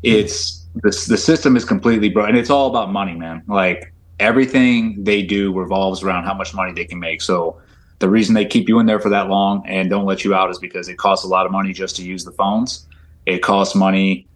[0.03, 2.31] it's the the system is completely broken.
[2.31, 3.43] And it's all about money, man.
[3.47, 7.21] Like everything they do revolves around how much money they can make.
[7.21, 7.61] So
[7.99, 10.51] the reason they keep you in there for that long and don't let you out
[10.51, 12.87] is because it costs a lot of money just to use the phones
[13.27, 14.27] it costs money.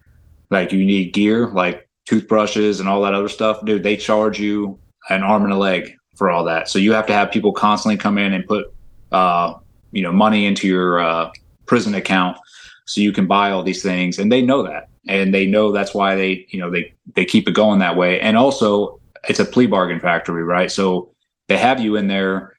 [0.50, 3.64] Like you need gear, like toothbrushes and all that other stuff.
[3.64, 4.78] Dude, they charge you
[5.08, 6.68] an arm and a leg for all that.
[6.68, 8.72] So you have to have people constantly come in and put,
[9.12, 9.54] uh,
[9.92, 11.30] you know, money into your uh,
[11.66, 12.36] prison account
[12.86, 14.18] so you can buy all these things.
[14.18, 17.48] And they know that, and they know that's why they, you know, they they keep
[17.48, 18.20] it going that way.
[18.20, 20.70] And also, it's a plea bargain factory, right?
[20.70, 21.10] So
[21.48, 22.56] they have you in there.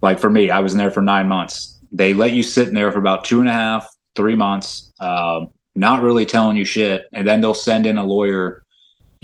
[0.00, 1.78] Like for me, I was in there for nine months.
[1.92, 4.92] They let you sit in there for about two and a half, three months.
[5.00, 8.63] Um, not really telling you shit, and then they'll send in a lawyer,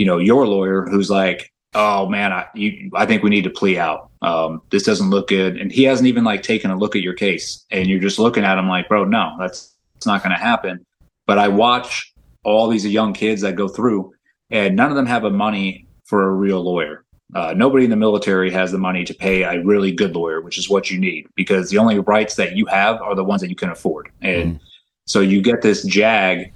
[0.01, 3.51] you know, your lawyer who's like, "Oh man, I you, I think we need to
[3.51, 4.09] plea out.
[4.23, 7.13] Um, this doesn't look good," and he hasn't even like taken a look at your
[7.13, 10.43] case, and you're just looking at him like, "Bro, no, that's it's not going to
[10.43, 10.87] happen."
[11.27, 14.15] But I watch all these young kids that go through,
[14.49, 17.05] and none of them have a money for a real lawyer.
[17.35, 20.57] Uh, nobody in the military has the money to pay a really good lawyer, which
[20.57, 23.51] is what you need because the only rights that you have are the ones that
[23.51, 24.09] you can afford.
[24.23, 24.61] And mm.
[25.05, 26.53] so you get this JAG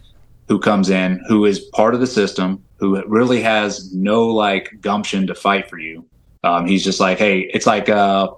[0.49, 5.27] who comes in, who is part of the system, who really has no like gumption
[5.27, 6.07] to fight for you.
[6.43, 8.29] Um, he's just like, hey, it's like uh,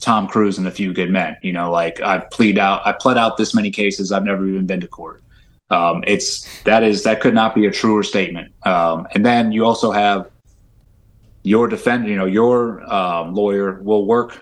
[0.00, 1.36] Tom Cruise and A Few Good Men.
[1.42, 4.12] You know, like I plead out, I pled out this many cases.
[4.12, 5.22] I've never even been to court.
[5.70, 8.52] Um, it's that is that could not be a truer statement.
[8.64, 10.30] Um, and then you also have
[11.42, 14.40] your defender, you know, your um, lawyer will work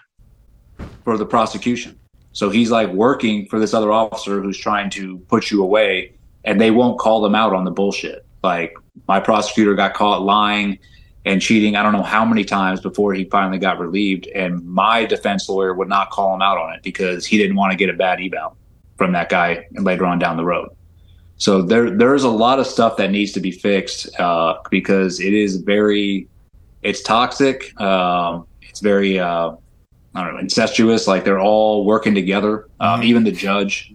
[1.04, 1.98] for the prosecution.
[2.32, 6.12] So he's like working for this other officer who's trying to put you away,
[6.44, 8.26] and they won't call them out on the bullshit.
[8.42, 8.74] Like
[9.09, 10.78] my prosecutor got caught lying
[11.24, 11.76] and cheating.
[11.76, 15.74] I don't know how many times before he finally got relieved, and my defense lawyer
[15.74, 18.20] would not call him out on it because he didn't want to get a bad
[18.20, 18.57] eval
[18.97, 20.68] from that guy later on down the road.
[21.36, 25.34] So there, there's a lot of stuff that needs to be fixed uh, because it
[25.34, 26.28] is very
[26.82, 27.78] it's toxic.
[27.80, 29.53] Um, it's very uh,
[30.14, 31.09] I don't know incestuous.
[31.09, 32.68] Like they're all working together.
[32.78, 33.03] Um, mm-hmm.
[33.05, 33.95] Even the judge,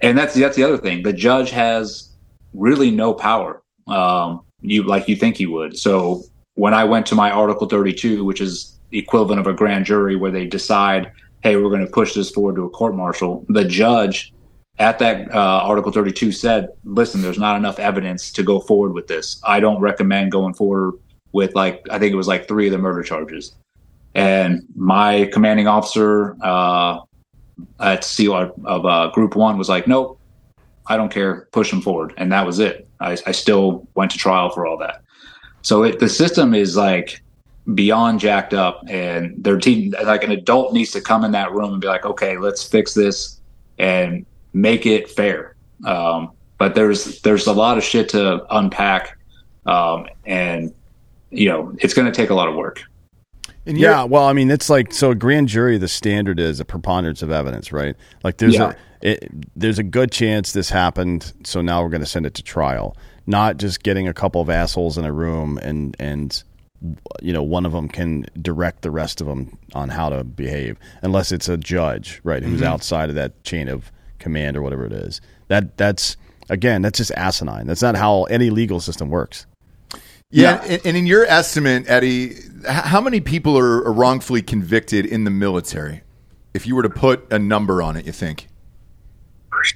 [0.00, 1.02] and that's that's the other thing.
[1.02, 2.10] The judge has
[2.54, 3.62] really no power.
[3.88, 5.78] Um, you like you think you would.
[5.78, 6.22] So
[6.54, 10.16] when I went to my Article 32, which is the equivalent of a grand jury,
[10.16, 11.12] where they decide,
[11.42, 14.32] hey, we're going to push this forward to a court martial, the judge
[14.78, 19.06] at that uh, Article 32 said, listen, there's not enough evidence to go forward with
[19.08, 19.40] this.
[19.44, 20.94] I don't recommend going forward
[21.32, 23.54] with like I think it was like three of the murder charges.
[24.14, 27.00] And my commanding officer uh,
[27.80, 30.18] at SEAL of uh, Group One was like, "Nope,
[30.86, 31.48] I don't care.
[31.52, 32.87] Push them forward." And that was it.
[33.00, 35.02] I, I still went to trial for all that.
[35.62, 37.22] So it, the system is like
[37.74, 41.72] beyond jacked up, and their team, like an adult, needs to come in that room
[41.72, 43.40] and be like, "Okay, let's fix this
[43.78, 49.18] and make it fair." Um, but there's there's a lot of shit to unpack,
[49.66, 50.72] um, and
[51.30, 52.82] you know, it's going to take a lot of work.
[53.76, 55.10] Yeah, well, I mean, it's like so.
[55.10, 57.96] A grand jury, the standard is a preponderance of evidence, right?
[58.22, 58.72] Like, there's yeah.
[58.72, 62.34] a it, there's a good chance this happened, so now we're going to send it
[62.34, 62.96] to trial,
[63.26, 66.42] not just getting a couple of assholes in a room and and
[67.20, 70.78] you know one of them can direct the rest of them on how to behave,
[71.02, 72.72] unless it's a judge, right, who's mm-hmm.
[72.72, 75.20] outside of that chain of command or whatever it is.
[75.48, 76.16] That that's
[76.48, 77.66] again, that's just asinine.
[77.66, 79.46] That's not how any legal system works.
[80.30, 80.72] Yeah, yeah.
[80.72, 82.34] And, and, in your estimate, Eddie,
[82.66, 86.02] how many people are wrongfully convicted in the military?
[86.52, 88.48] If you were to put a number on it, you think?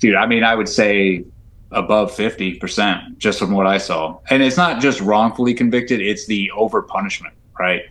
[0.01, 1.25] Dude, I mean, I would say
[1.71, 4.19] above 50% just from what I saw.
[4.29, 7.83] And it's not just wrongfully convicted, it's the over punishment, right?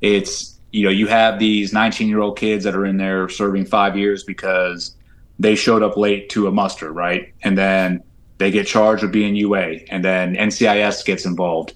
[0.00, 3.66] It's, you know, you have these 19 year old kids that are in there serving
[3.66, 4.96] five years because
[5.38, 7.32] they showed up late to a muster, right?
[7.42, 8.02] And then
[8.38, 11.74] they get charged with being UA, and then NCIS gets involved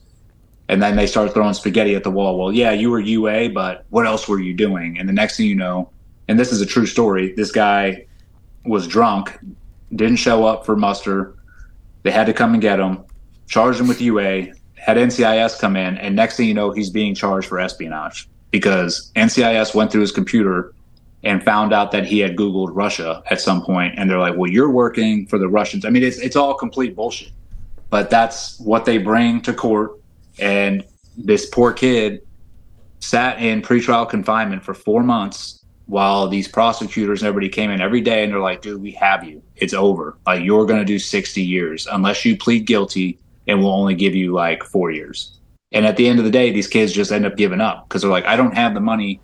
[0.68, 2.38] and then they start throwing spaghetti at the wall.
[2.38, 4.98] Well, yeah, you were UA, but what else were you doing?
[4.98, 5.90] And the next thing you know,
[6.28, 8.06] and this is a true story, this guy
[8.64, 9.38] was drunk,
[9.94, 11.34] didn't show up for muster.
[12.02, 13.04] They had to come and get him,
[13.46, 17.14] charged him with UA, had NCIS come in, and next thing you know, he's being
[17.14, 20.72] charged for espionage because NCIS went through his computer
[21.22, 24.50] and found out that he had Googled Russia at some point, and they're like, "Well,
[24.50, 27.32] you're working for the Russians." I mean, it's it's all complete bullshit,
[27.90, 29.92] but that's what they bring to court
[30.38, 30.84] and
[31.16, 32.20] this poor kid
[33.00, 38.00] sat in pretrial confinement for four months while these prosecutors and everybody came in every
[38.00, 39.42] day and they're like, dude, we have you.
[39.54, 40.18] It's over.
[40.26, 44.14] Like, you're going to do 60 years unless you plead guilty and we'll only give
[44.14, 45.38] you like four years.
[45.72, 48.02] And at the end of the day, these kids just end up giving up because
[48.02, 49.20] they're like, I don't have the money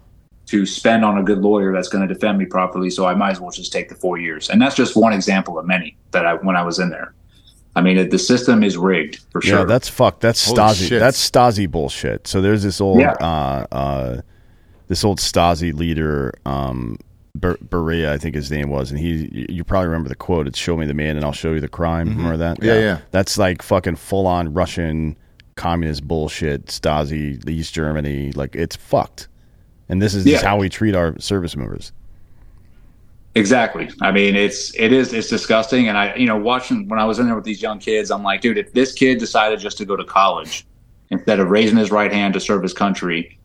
[0.47, 2.91] to spend on a good lawyer that's going to defend me properly.
[2.91, 4.51] So I might as well just take the four years.
[4.51, 7.15] And that's just one example of many that I, when I was in there.
[7.75, 9.61] I mean, the system is rigged for sure.
[9.61, 10.21] Yeah, that's fucked.
[10.21, 10.89] That's Holy Stasi.
[10.89, 11.01] Shit.
[11.01, 12.27] That's Stasi bullshit.
[12.27, 13.13] So there's this old, yeah.
[13.13, 14.21] uh, uh,
[14.89, 16.99] this old Stasi leader, um,
[17.35, 19.47] Ber- Beria, I think his name was, and he.
[19.49, 20.47] You probably remember the quote.
[20.47, 22.19] It's "Show me the man, and I'll show you the crime." Mm-hmm.
[22.19, 22.63] Remember that?
[22.63, 22.99] Yeah, yeah, yeah.
[23.11, 25.17] That's like fucking full on Russian
[25.55, 26.67] communist bullshit.
[26.67, 29.29] Stasi, East Germany, like it's fucked.
[29.89, 30.33] And this is, yeah.
[30.33, 31.93] this is how we treat our service members.
[33.35, 33.91] Exactly.
[34.03, 35.89] I mean, it's it is it's disgusting.
[35.89, 38.23] And I, you know, watching when I was in there with these young kids, I'm
[38.23, 40.67] like, dude, if this kid decided just to go to college
[41.11, 43.39] instead of raising his right hand to serve his country,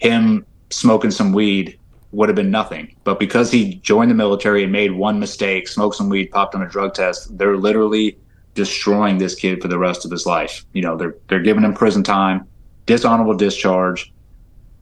[0.00, 1.78] him smoking some weed
[2.10, 2.94] would have been nothing.
[3.04, 6.62] But because he joined the military and made one mistake, smoked some weed, popped on
[6.62, 8.18] a drug test, they're literally
[8.54, 10.66] destroying this kid for the rest of his life.
[10.74, 12.46] You know, they're they're giving him prison time,
[12.84, 14.12] dishonorable discharge,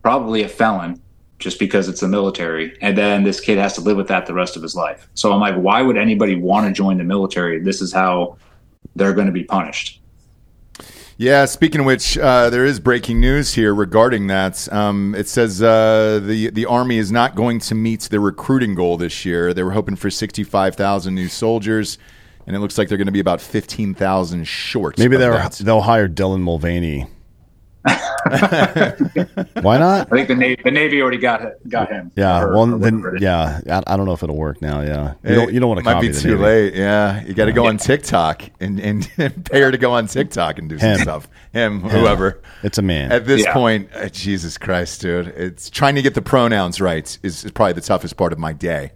[0.03, 1.01] probably a felon
[1.41, 2.77] just because it's the military.
[2.81, 5.09] And then this kid has to live with that the rest of his life.
[5.15, 7.59] So I'm like, why would anybody want to join the military?
[7.59, 8.37] This is how
[8.95, 10.01] they're going to be punished.
[11.17, 14.73] Yeah, speaking of which, uh, there is breaking news here regarding that.
[14.73, 18.97] Um, it says uh, the the army is not going to meet their recruiting goal
[18.97, 19.53] this year.
[19.53, 21.99] They were hoping for sixty five thousand new soldiers,
[22.47, 24.99] and it looks like they're going to be about fifteen thousand short.
[24.99, 27.07] Maybe they'll they'll hire Dylan Mulvaney
[29.63, 30.13] Why not?
[30.13, 32.13] I think the Navy, the Navy already got got him.
[32.15, 34.83] Yeah, or, well, or then yeah, I, I, don't know if it'll work now.
[34.83, 35.85] Yeah, you don't, you don't want to.
[35.85, 36.43] Might be too Navy.
[36.43, 36.75] late.
[36.75, 39.11] Yeah, you got to go on TikTok and, and
[39.51, 41.29] pay her to go on TikTok and do some stuff.
[41.55, 42.43] Him, whoever.
[42.63, 43.13] It's a man.
[43.13, 43.55] At this yeah.
[43.55, 47.73] point, uh, Jesus Christ, dude, it's trying to get the pronouns right is, is probably
[47.73, 48.93] the toughest part of my day.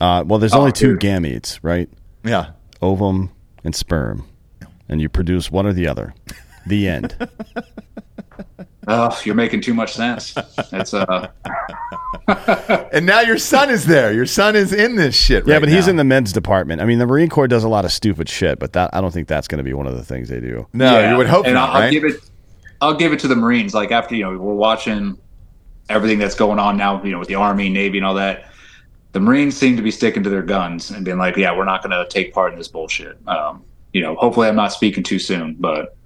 [0.00, 1.00] Uh, well, there's oh, only two dude.
[1.00, 1.88] gametes, right?
[2.24, 3.32] Yeah, ovum
[3.64, 4.28] and sperm,
[4.88, 6.14] and you produce one or the other.
[6.66, 7.28] The end.
[8.88, 10.34] Oh, you're making too much sense.
[10.72, 11.28] It's uh
[12.92, 14.12] And now your son is there.
[14.12, 15.76] Your son is in this shit Yeah, right but now.
[15.76, 16.80] he's in the men's department.
[16.82, 19.12] I mean, the Marine Corps does a lot of stupid shit, but that I don't
[19.12, 20.66] think that's going to be one of the things they do.
[20.72, 21.12] No, yeah.
[21.12, 21.92] you would hope and not, I'll, right?
[21.92, 22.16] give it
[22.80, 25.16] I'll give it to the Marines like after, you know, we're watching
[25.88, 28.50] everything that's going on now, you know, with the Army, Navy and all that.
[29.12, 31.84] The Marines seem to be sticking to their guns and being like, yeah, we're not
[31.84, 33.16] going to take part in this bullshit.
[33.28, 35.96] Um, you know, hopefully I'm not speaking too soon, but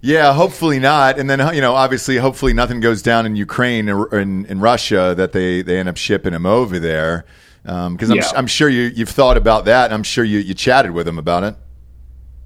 [0.00, 1.18] yeah, hopefully not.
[1.18, 5.14] And then you know, obviously, hopefully nothing goes down in Ukraine or in, in Russia
[5.16, 7.24] that they they end up shipping him over there.
[7.62, 8.28] Because um, yeah.
[8.30, 9.86] I'm, I'm sure you you've thought about that.
[9.86, 11.54] And I'm sure you you chatted with him about it.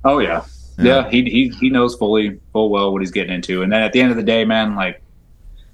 [0.05, 0.44] Oh yeah,
[0.78, 0.84] yeah.
[0.84, 3.62] yeah he he he knows fully full well what he's getting into.
[3.62, 5.03] And then at the end of the day, man, like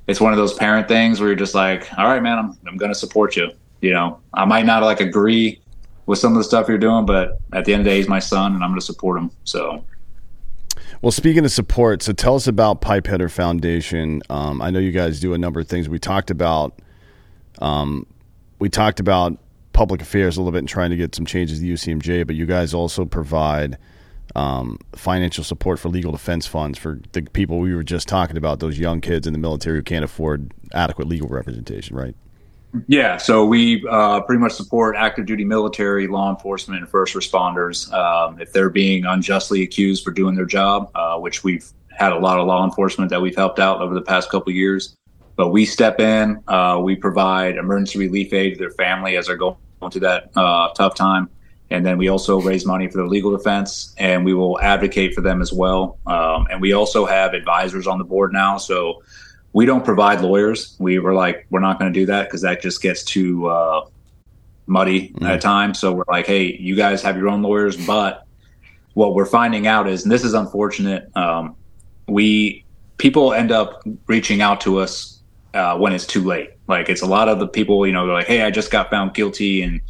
[0.08, 2.76] it's one of those parent things where you're just like, all right, man, I'm I'm
[2.76, 3.52] gonna support you.
[3.80, 5.60] You know, I might not like agree
[6.06, 8.08] with some of the stuff you're doing, but at the end of the day, he's
[8.08, 9.30] my son, and I'm gonna support him.
[9.44, 9.84] So
[11.03, 14.22] well, speaking of support, so tell us about Pipe Hitter Foundation.
[14.28, 15.88] Um, I know you guys do a number of things.
[15.88, 16.80] We talked about,
[17.61, 18.07] um,
[18.59, 19.38] we talked about
[19.72, 22.46] public affairs a little bit and trying to get some changes to UCMJ, but you
[22.46, 23.78] guys also provide
[24.34, 28.61] um, financial support for legal defense funds for the people we were just talking about,
[28.61, 32.16] those young kids in the military who can't afford adequate legal representation, right?
[32.86, 37.90] Yeah, so we uh, pretty much support active duty military, law enforcement, and first responders
[37.92, 42.18] um, if they're being unjustly accused for doing their job, uh, which we've had a
[42.18, 44.94] lot of law enforcement that we've helped out over the past couple years.
[45.34, 49.36] But we step in, uh, we provide emergency relief aid to their family as they're
[49.36, 49.56] going
[49.90, 51.30] through that uh, tough time.
[51.70, 55.20] And then we also raise money for their legal defense and we will advocate for
[55.20, 55.98] them as well.
[56.06, 58.56] Um, and we also have advisors on the board now.
[58.56, 59.02] So
[59.53, 60.76] we don't provide lawyers.
[60.78, 63.86] We were like, we're not going to do that because that just gets too uh,
[64.66, 65.26] muddy mm-hmm.
[65.26, 65.78] at times.
[65.78, 67.76] So we're like, hey, you guys have your own lawyers.
[67.76, 68.26] But
[68.94, 71.57] what we're finding out is, and this is unfortunate, um,
[72.07, 72.64] we
[72.99, 75.20] people end up reaching out to us
[75.55, 76.51] uh, when it's too late.
[76.66, 78.90] Like it's a lot of the people, you know, they're like, hey, I just got
[78.90, 79.80] found guilty, and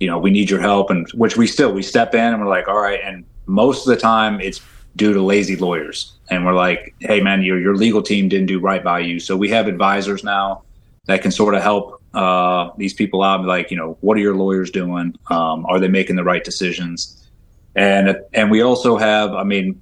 [0.00, 2.48] you know, we need your help, and which we still we step in and we're
[2.48, 4.60] like, all right, and most of the time it's
[4.98, 6.12] due to lazy lawyers.
[6.28, 9.20] And we're like, hey, man, your, your legal team didn't do right by you.
[9.20, 10.64] So we have advisors now
[11.06, 13.44] that can sort of help uh, these people out.
[13.44, 15.16] Like, you know, what are your lawyers doing?
[15.30, 17.14] Um, are they making the right decisions?
[17.76, 19.78] And and we also have, I mean,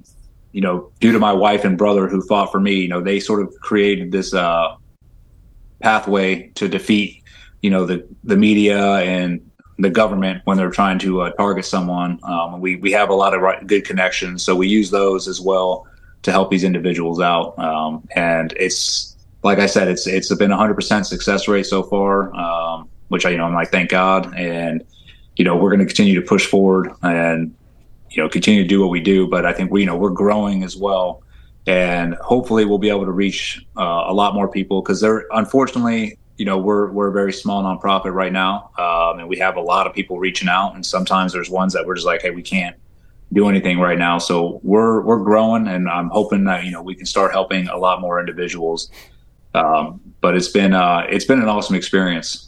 [0.53, 3.19] you know, due to my wife and brother who fought for me, you know, they
[3.21, 4.77] sort of created this uh,
[5.81, 7.23] pathway to defeat,
[7.63, 9.41] you know, the the media and
[9.79, 12.19] the government when they're trying to uh, target someone.
[12.23, 15.41] Um, we we have a lot of right, good connections, so we use those as
[15.41, 15.87] well
[16.23, 17.59] to help these individuals out.
[17.59, 21.83] Um, and it's like I said, it's it's been a hundred percent success rate so
[21.83, 24.83] far, um, which I you know I'm like thank God, and
[25.37, 27.55] you know we're going to continue to push forward and
[28.11, 29.29] you know continue to do what we do.
[29.29, 31.23] But I think we you know we're growing as well.
[31.69, 36.17] And hopefully we'll be able to reach uh, a lot more people because there, unfortunately,
[36.37, 39.61] you know we're we're a very small nonprofit right now, um, and we have a
[39.61, 40.75] lot of people reaching out.
[40.75, 42.77] And sometimes there's ones that we're just like, hey, we can't
[43.33, 44.19] do anything right now.
[44.19, 47.77] So we're we're growing, and I'm hoping that you know we can start helping a
[47.77, 48.91] lot more individuals.
[49.55, 52.43] Um, but it's been uh, it's been an awesome experience.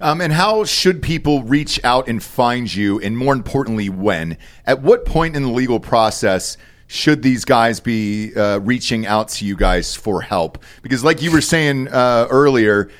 [0.00, 3.00] Um, and how should people reach out and find you?
[3.00, 4.38] And more importantly, when?
[4.64, 6.56] At what point in the legal process?
[6.86, 10.62] Should these guys be uh, reaching out to you guys for help?
[10.82, 12.90] Because, like you were saying uh, earlier,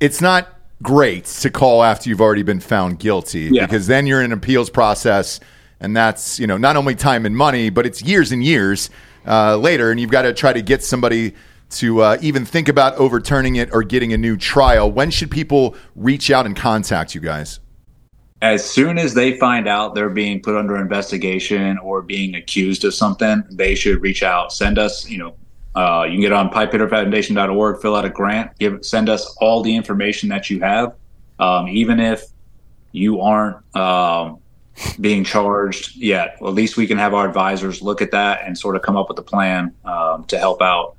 [0.00, 3.64] it's not great to call after you've already been found guilty yeah.
[3.64, 5.40] because then you're in an appeals process,
[5.80, 8.90] and that's you know not only time and money, but it's years and years
[9.26, 11.34] uh, later, and you've got to try to get somebody
[11.70, 14.90] to uh, even think about overturning it or getting a new trial.
[14.90, 17.60] When should people reach out and contact you guys?
[18.42, 22.92] As soon as they find out they're being put under investigation or being accused of
[22.92, 24.52] something, they should reach out.
[24.52, 25.36] Send us, you know,
[25.76, 29.74] uh, you can get on pipehitterfoundation.org, fill out a grant, give, send us all the
[29.74, 30.94] information that you have.
[31.38, 32.24] Um, even if
[32.90, 34.38] you aren't, um,
[35.00, 36.36] being charged yet.
[36.40, 38.96] Well, at least we can have our advisors look at that and sort of come
[38.96, 40.96] up with a plan um, to help out.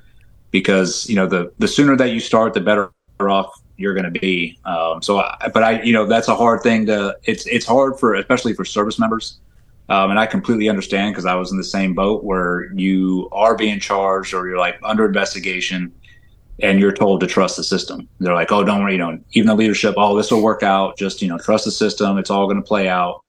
[0.52, 4.20] Because you know, the the sooner that you start, the better off you're going to
[4.20, 4.60] be.
[4.66, 7.18] Um, so, I, but I, you know, that's a hard thing to.
[7.24, 9.40] It's it's hard for especially for service members.
[9.90, 13.56] Um, and I completely understand because I was in the same boat where you are
[13.56, 15.92] being charged or you're like under investigation
[16.62, 18.08] and you're told to trust the system.
[18.20, 20.98] They're like, oh, don't worry, you know, even the leadership, oh, this will work out.
[20.98, 22.18] Just, you know, trust the system.
[22.18, 23.22] It's all going to play out.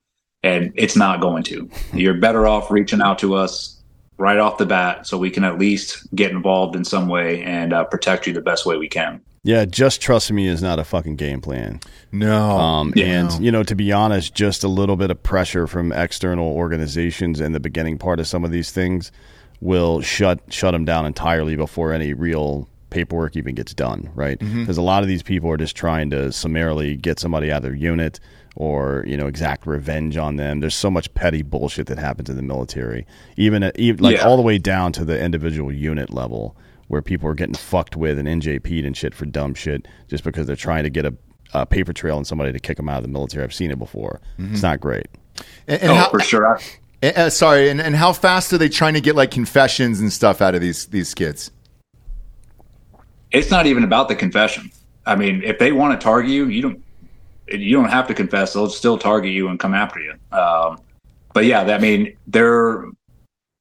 [0.42, 1.68] And it's not going to.
[1.92, 3.82] You're better off reaching out to us
[4.18, 7.72] right off the bat so we can at least get involved in some way and
[7.72, 9.20] uh, protect you the best way we can.
[9.44, 11.80] Yeah, just trust me is not a fucking game plan.
[12.10, 12.58] No.
[12.58, 13.04] Um, yeah.
[13.04, 17.40] And, you know, to be honest, just a little bit of pressure from external organizations
[17.40, 19.12] in the beginning part of some of these things
[19.60, 24.38] will shut shut them down entirely before any real paperwork even gets done, right?
[24.38, 24.80] Because mm-hmm.
[24.80, 27.74] a lot of these people are just trying to summarily get somebody out of their
[27.74, 28.20] unit
[28.56, 30.60] or you know exact revenge on them.
[30.60, 34.22] There's so much petty bullshit that happens in the military, even, at, even like yeah.
[34.22, 36.56] all the way down to the individual unit level,
[36.88, 40.46] where people are getting fucked with and NJP'd and shit for dumb shit just because
[40.46, 41.14] they're trying to get a,
[41.52, 43.44] a paper trail on somebody to kick them out of the military.
[43.44, 44.20] I've seen it before.
[44.38, 44.54] Mm-hmm.
[44.54, 45.06] It's not great.
[45.66, 46.60] And, and oh, how, for sure.
[47.02, 50.40] Uh, sorry, and, and how fast are they trying to get like confessions and stuff
[50.40, 51.50] out of these these kids?
[53.34, 54.70] it's not even about the confession.
[55.06, 56.82] I mean, if they want to target you, you don't
[57.48, 58.54] you don't have to confess.
[58.54, 60.14] They'll still target you and come after you.
[60.32, 60.80] Um,
[61.34, 62.86] but yeah, I mean, they're.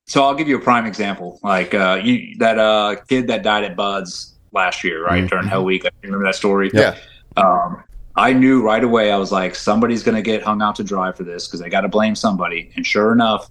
[0.06, 3.64] So I'll give you a prime example, like uh, you, that uh, kid that died
[3.64, 5.28] at BUD/S last year, right mm-hmm.
[5.28, 5.86] during Hell Week.
[5.86, 6.70] I remember that story.
[6.74, 6.98] Yeah.
[7.38, 7.84] Um,
[8.16, 9.12] I knew right away.
[9.12, 11.70] I was like, somebody's going to get hung out to dry for this because they
[11.70, 12.72] got to blame somebody.
[12.76, 13.50] And sure enough,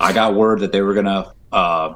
[0.00, 1.94] I got word that they were going to uh,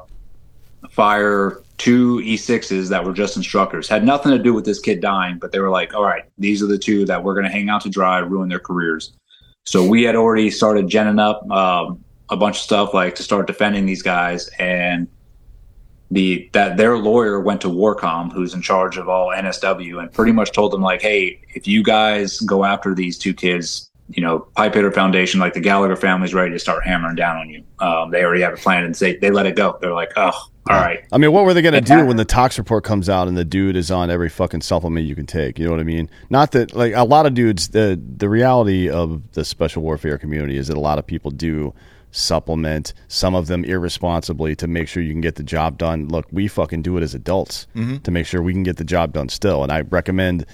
[0.89, 3.89] fire two E6s that were just instructors.
[3.89, 6.63] Had nothing to do with this kid dying, but they were like, all right, these
[6.63, 9.13] are the two that we're going to hang out to dry, ruin their careers.
[9.65, 13.47] So we had already started genning up um, a bunch of stuff like to start
[13.47, 14.47] defending these guys.
[14.59, 15.07] And
[16.11, 20.31] the that their lawyer went to WARCOM, who's in charge of all NSW, and pretty
[20.31, 24.39] much told them like, hey, if you guys go after these two kids, you know,
[24.39, 27.63] Pipe Hitter Foundation, like the Gallagher family's ready to start hammering down on you.
[27.79, 29.77] Um, they already have a plan and they, they let it go.
[29.79, 30.31] They're like, oh,
[30.69, 31.03] all right.
[31.11, 33.37] I mean, what were they going to do when the tox report comes out and
[33.37, 35.57] the dude is on every fucking supplement you can take?
[35.57, 36.09] You know what I mean?
[36.29, 40.57] Not that, like, a lot of dudes, the, the reality of the special warfare community
[40.57, 41.73] is that a lot of people do
[42.11, 46.07] supplement, some of them irresponsibly to make sure you can get the job done.
[46.07, 47.97] Look, we fucking do it as adults mm-hmm.
[47.97, 49.63] to make sure we can get the job done still.
[49.63, 50.45] And I recommend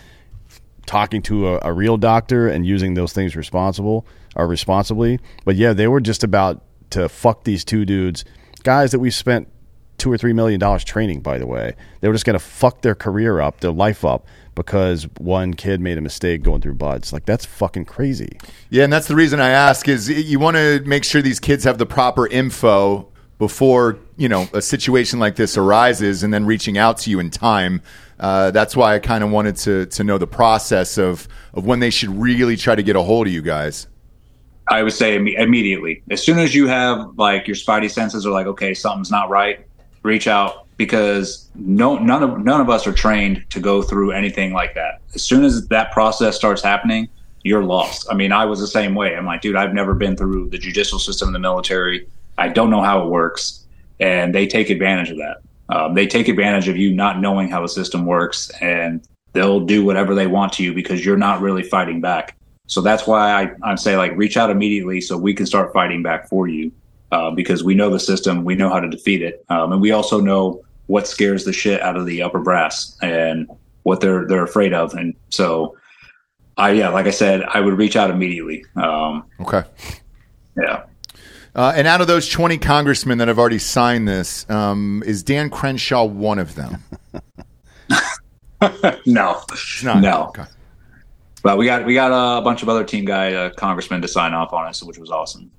[0.86, 5.20] talking to a, a, real doctor and using those things responsible or responsibly.
[5.44, 8.26] But yeah, they were just about to fuck these two dudes,
[8.64, 9.48] guys that we spent
[9.98, 11.22] two or three million dollars training.
[11.22, 14.28] By the way, they were just going to fuck their career up, their life up.
[14.56, 18.40] Because one kid made a mistake going through BUD/S, like that's fucking crazy.
[18.70, 21.66] Yeah, and that's the reason I ask is you want to make sure these kids
[21.66, 26.78] have the proper info before you know a situation like this arises, and then reaching
[26.78, 27.82] out to you in time
[28.20, 31.80] uh, that's why I kind of wanted to to know the process of of when
[31.80, 33.88] they should really try to get a hold of you guys.
[34.68, 38.32] I would say Im- immediately, as soon as you have like your spidey senses are
[38.32, 39.66] like, okay, something's not right,
[40.04, 44.54] reach out because no none of none of us are trained to go through anything
[44.54, 45.02] like that.
[45.14, 47.08] As soon as that process starts happening,
[47.44, 48.08] you're lost.
[48.10, 49.16] I mean, I was the same way.
[49.16, 52.08] I'm like, dude, I've never been through the judicial system in the military.
[52.38, 53.66] I don't know how it works,
[54.00, 55.38] and they take advantage of that.
[55.70, 59.02] Um, they take advantage of you not knowing how the system works and
[59.34, 62.38] they'll do whatever they want to you because you're not really fighting back.
[62.68, 66.04] So that's why I, I say like reach out immediately so we can start fighting
[66.04, 66.72] back for you
[67.12, 69.92] uh, because we know the system, we know how to defeat it, um, and we
[69.92, 73.50] also know what scares the shit out of the upper brass and
[73.84, 74.94] what they're they're afraid of.
[74.94, 75.78] And so,
[76.58, 78.66] I yeah, like I said, I would reach out immediately.
[78.76, 79.64] Um, okay.
[80.58, 80.84] Yeah.
[81.56, 85.50] Uh, and out of those 20 congressmen that have already signed this, um, is Dan
[85.50, 86.84] Crenshaw one of them?
[89.06, 89.42] no,
[89.84, 90.02] not.
[90.02, 90.26] No.
[90.30, 90.44] Okay.
[91.44, 94.34] But we got we got a bunch of other team guy uh, congressmen to sign
[94.34, 95.52] off on it, which was awesome.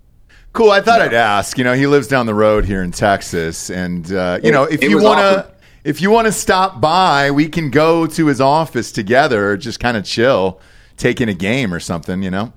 [0.56, 0.70] Cool.
[0.70, 1.06] I thought yeah.
[1.06, 1.58] I'd ask.
[1.58, 4.64] You know, he lives down the road here in Texas, and uh, you it, know,
[4.64, 5.52] if you want to,
[5.84, 9.96] if you want to stop by, we can go to his office together, just kind
[9.96, 10.60] of chill,
[10.96, 12.22] taking a game or something.
[12.22, 12.52] You know.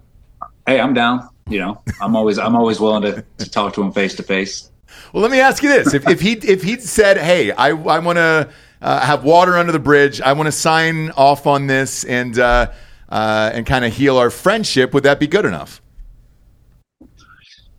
[0.65, 3.91] Hey, I'm down you know, I'm always I'm always willing to, to talk to him
[3.91, 4.69] face to face.
[5.11, 7.99] Well, let me ask you this: if, if he if he said, "Hey, I I
[7.99, 8.49] want to
[8.81, 10.21] uh, have water under the bridge.
[10.21, 12.71] I want to sign off on this and uh,
[13.09, 15.81] uh, and kind of heal our friendship," would that be good enough?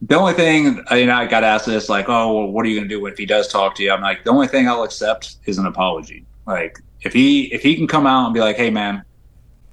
[0.02, 2.77] The only thing you know, I got asked this, like, "Oh, well, what are you
[2.77, 4.82] going to do if he does talk to you?" I'm like, the only thing I'll
[4.82, 6.24] accept is an apology.
[6.47, 9.05] Like, if he if he can come out and be like, "Hey, man,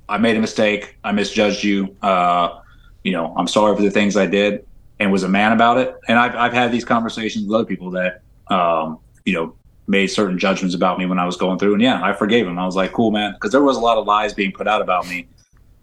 [0.09, 0.97] I made a mistake.
[1.03, 1.95] I misjudged you.
[2.01, 2.59] Uh,
[3.03, 4.65] you know, I'm sorry for the things I did
[4.99, 5.95] and was a man about it.
[6.07, 9.55] And I've, I've had these conversations with other people that, um, you know,
[9.87, 11.73] made certain judgments about me when I was going through.
[11.73, 12.57] And yeah, I forgave him.
[12.59, 13.35] I was like, cool, man.
[13.39, 15.27] Cause there was a lot of lies being put out about me,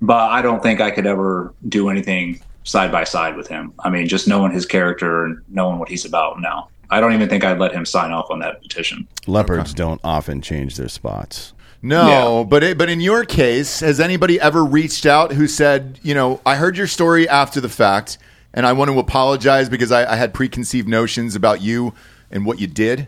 [0.02, 3.72] but I don't think I could ever do anything side by side with him.
[3.78, 6.68] I mean, just knowing his character and knowing what he's about now.
[6.90, 9.06] I don't even think I'd let him sign off on that petition.
[9.26, 9.78] Leopards okay.
[9.78, 11.52] don't often change their spots.
[11.82, 12.44] No, yeah.
[12.44, 16.40] but it, but in your case, has anybody ever reached out who said, you know,
[16.46, 18.16] I heard your story after the fact,
[18.54, 21.92] and I want to apologize because I, I had preconceived notions about you
[22.30, 23.06] and what you did?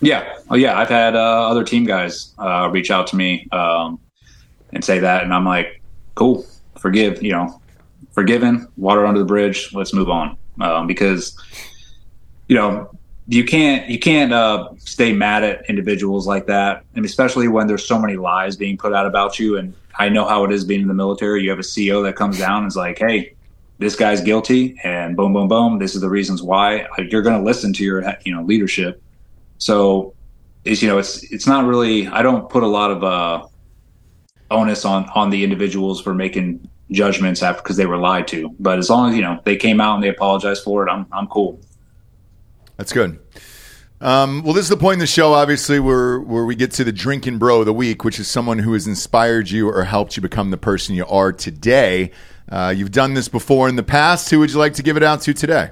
[0.00, 4.00] Yeah, oh yeah, I've had uh, other team guys uh, reach out to me um,
[4.72, 5.82] and say that, and I'm like,
[6.14, 6.46] cool,
[6.78, 7.59] forgive, you know,
[8.12, 9.72] forgiven, water under the bridge.
[9.74, 11.38] Let's move on um, because
[12.48, 12.90] you know
[13.28, 17.86] you can't you can't uh, stay mad at individuals like that, and especially when there's
[17.86, 19.56] so many lies being put out about you.
[19.56, 21.42] And I know how it is being in the military.
[21.42, 23.34] You have a CO that comes down and is like, "Hey,
[23.78, 25.78] this guy's guilty," and boom, boom, boom.
[25.78, 26.86] This is the reasons why.
[26.98, 29.02] You're going to listen to your you know leadership.
[29.58, 30.14] So,
[30.64, 32.08] it's you know it's it's not really.
[32.08, 33.46] I don't put a lot of uh,
[34.50, 38.54] onus on on the individuals for making judgments after because they were lied to.
[38.58, 41.06] But as long as you know they came out and they apologized for it, I'm
[41.12, 41.60] I'm cool.
[42.76, 43.18] That's good.
[44.00, 46.84] Um, well, this is the point in the show, obviously, where where we get to
[46.84, 50.16] the drinkin' bro of the week, which is someone who has inspired you or helped
[50.16, 52.10] you become the person you are today.
[52.48, 54.30] Uh, you've done this before in the past.
[54.30, 55.70] Who would you like to give it out to today?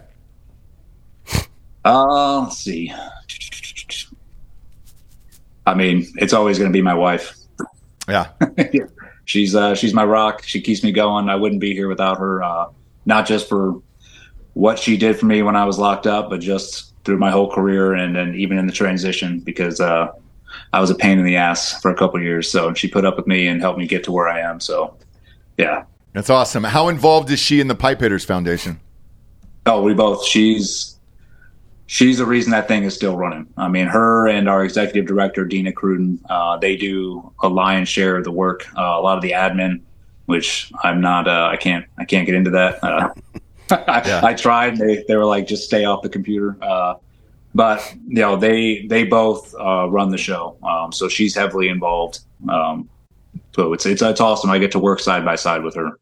[1.85, 2.93] Uh, let's see.
[5.66, 7.35] I mean, it's always going to be my wife.
[8.09, 8.28] Yeah.
[9.29, 10.43] she's uh, she's my rock.
[10.43, 11.29] She keeps me going.
[11.29, 12.43] I wouldn't be here without her.
[12.43, 12.71] Uh,
[13.05, 13.81] not just for
[14.55, 17.51] what she did for me when I was locked up, but just through my whole
[17.51, 20.09] career and then even in the transition because uh,
[20.73, 22.51] I was a pain in the ass for a couple years.
[22.51, 24.61] So she put up with me and helped me get to where I am.
[24.61, 24.97] So
[25.59, 26.65] yeah, that's awesome.
[26.65, 28.81] How involved is she in the Pipe Hitters Foundation?
[29.67, 30.25] Oh, we both.
[30.25, 30.98] She's
[31.89, 33.48] she's the reason that thing is still running.
[33.56, 38.19] I mean, her and our executive director, Dina Cruden, uh, they do a lion's share
[38.19, 39.81] of the work, uh, a lot of the admin,
[40.27, 42.85] which I'm not, uh, I can't, I can't get into that.
[42.85, 43.09] Uh,
[43.70, 44.77] I, I, tried.
[44.77, 46.56] They, they were like, just stay off the computer.
[46.62, 46.94] Uh,
[47.55, 50.56] but you know, they, they both uh, run the show.
[50.62, 52.20] Um, so she's heavily involved.
[52.48, 52.89] Um,
[53.55, 54.51] so it's, it's, it's awesome.
[54.51, 55.98] I get to work side by side with her.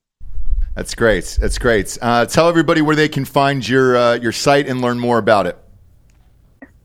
[0.74, 1.38] That's great.
[1.40, 1.96] That's great.
[2.00, 5.56] tell everybody where they can find your, your site and learn more about it.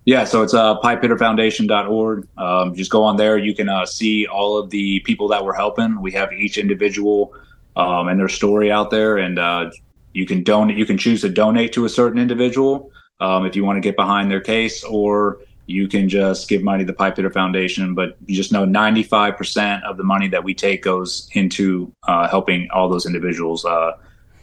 [0.06, 2.28] Yeah, so it's uh, pipehitterfoundation.org.
[2.38, 3.38] Um, just go on there.
[3.38, 6.02] You can uh, see all of the people that we're helping.
[6.02, 7.34] We have each individual
[7.76, 9.70] um, and their story out there, and uh,
[10.14, 10.78] you can donate.
[10.78, 13.96] You can choose to donate to a certain individual um, if you want to get
[13.96, 17.94] behind their case, or you can just give money to the Pipe Hitter Foundation.
[17.94, 22.68] But you just know 95% of the money that we take goes into uh, helping
[22.72, 23.66] all those individuals.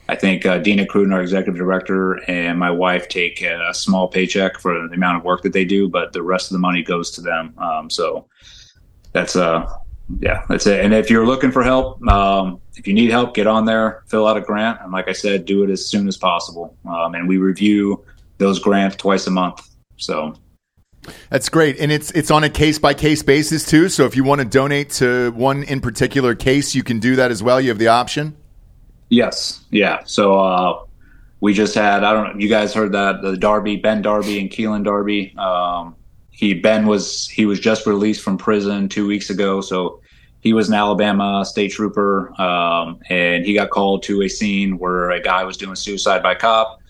[0.09, 4.59] I think uh, Dina Cruden, our executive director, and my wife take a small paycheck
[4.59, 7.11] for the amount of work that they do, but the rest of the money goes
[7.13, 7.55] to them.
[7.59, 8.27] Um, so
[9.13, 9.71] that's uh,
[10.21, 10.83] yeah, that's it.
[10.83, 14.27] And if you're looking for help, um, if you need help, get on there, fill
[14.27, 16.77] out a grant, and like I said, do it as soon as possible.
[16.89, 18.03] Um, and we review
[18.39, 19.69] those grants twice a month.
[19.99, 20.35] So
[21.29, 23.91] that's great, and it's it's on a case by case basis too.
[23.91, 27.31] So if you want to donate to one in particular case, you can do that
[27.31, 27.61] as well.
[27.61, 28.37] You have the option.
[29.09, 29.65] Yes.
[29.71, 30.01] Yeah.
[30.05, 30.85] So uh,
[31.41, 34.51] we just had I don't know you guys heard that the Darby Ben Darby and
[34.51, 35.35] Keelan Darby.
[35.37, 35.95] Um,
[36.31, 40.01] he Ben was he was just released from prison two weeks ago, so
[40.41, 45.11] he was an Alabama state trooper, um, and he got called to a scene where
[45.11, 46.81] a guy was doing suicide by cop.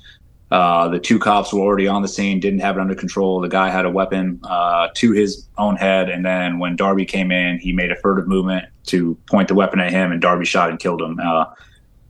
[0.50, 3.40] Uh, the two cops were already on the scene, didn't have it under control.
[3.40, 7.30] The guy had a weapon uh, to his own head, and then when Darby came
[7.30, 10.70] in, he made a furtive movement to point the weapon at him, and Darby shot
[10.70, 11.18] and killed him.
[11.20, 11.46] Uh,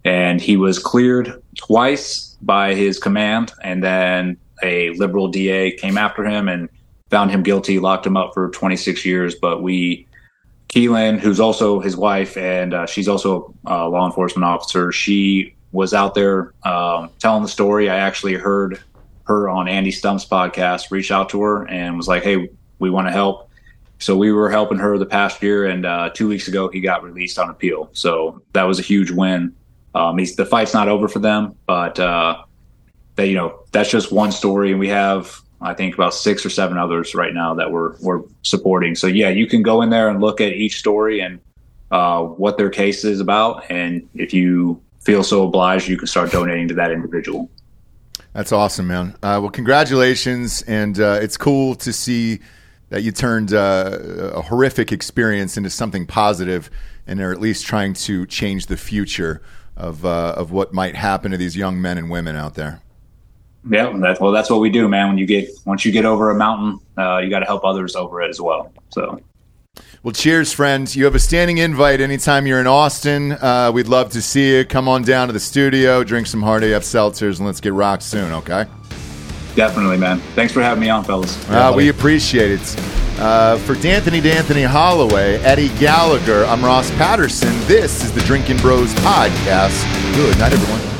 [0.08, 6.24] and he was cleared twice by his command, and then a liberal DA came after
[6.24, 6.70] him and
[7.10, 9.34] found him guilty, locked him up for 26 years.
[9.34, 10.08] But we,
[10.70, 15.92] Keelan, who's also his wife, and uh, she's also a law enforcement officer, she was
[15.92, 17.90] out there um, telling the story.
[17.90, 18.80] I actually heard
[19.24, 22.48] her on Andy Stumpf's podcast, reach out to her and was like, "Hey,
[22.78, 23.50] we want to help."
[23.98, 27.04] So we were helping her the past year, and uh, two weeks ago he got
[27.04, 27.90] released on appeal.
[27.92, 29.54] So that was a huge win
[29.94, 32.42] um, he's, the fight's not over for them, but uh,
[33.16, 36.50] they, you know, that's just one story, and we have I think about six or
[36.50, 38.94] seven others right now that we're we're supporting.
[38.94, 41.40] So yeah, you can go in there and look at each story and
[41.90, 46.30] uh, what their case is about, and if you feel so obliged, you can start
[46.30, 47.50] donating to that individual.
[48.34, 49.14] That's awesome, man.
[49.22, 52.40] Uh, well, congratulations, and uh, it's cool to see
[52.90, 53.98] that you turned uh,
[54.34, 56.70] a horrific experience into something positive,
[57.06, 59.42] and are at least trying to change the future
[59.78, 62.82] of uh, of what might happen to these young men and women out there.
[63.70, 65.08] Yeah, that's well, that's what we do, man.
[65.08, 67.96] When you get once you get over a mountain, uh, you got to help others
[67.96, 68.72] over it as well.
[68.90, 69.20] So.
[70.02, 70.96] Well, cheers, friends.
[70.96, 73.32] You have a standing invite anytime you're in Austin.
[73.32, 74.64] Uh, we'd love to see you.
[74.64, 78.04] Come on down to the studio, drink some Hard AF seltzers, and let's get rocked
[78.04, 78.66] soon, okay?
[79.58, 80.20] Definitely, man.
[80.36, 81.36] Thanks for having me on, fellas.
[81.50, 82.76] Uh, we appreciate it.
[83.18, 87.50] Uh, for D'Anthony D'Anthony Holloway, Eddie Gallagher, I'm Ross Patterson.
[87.66, 90.14] This is the Drinkin' Bros Podcast.
[90.14, 90.97] Good night, everyone.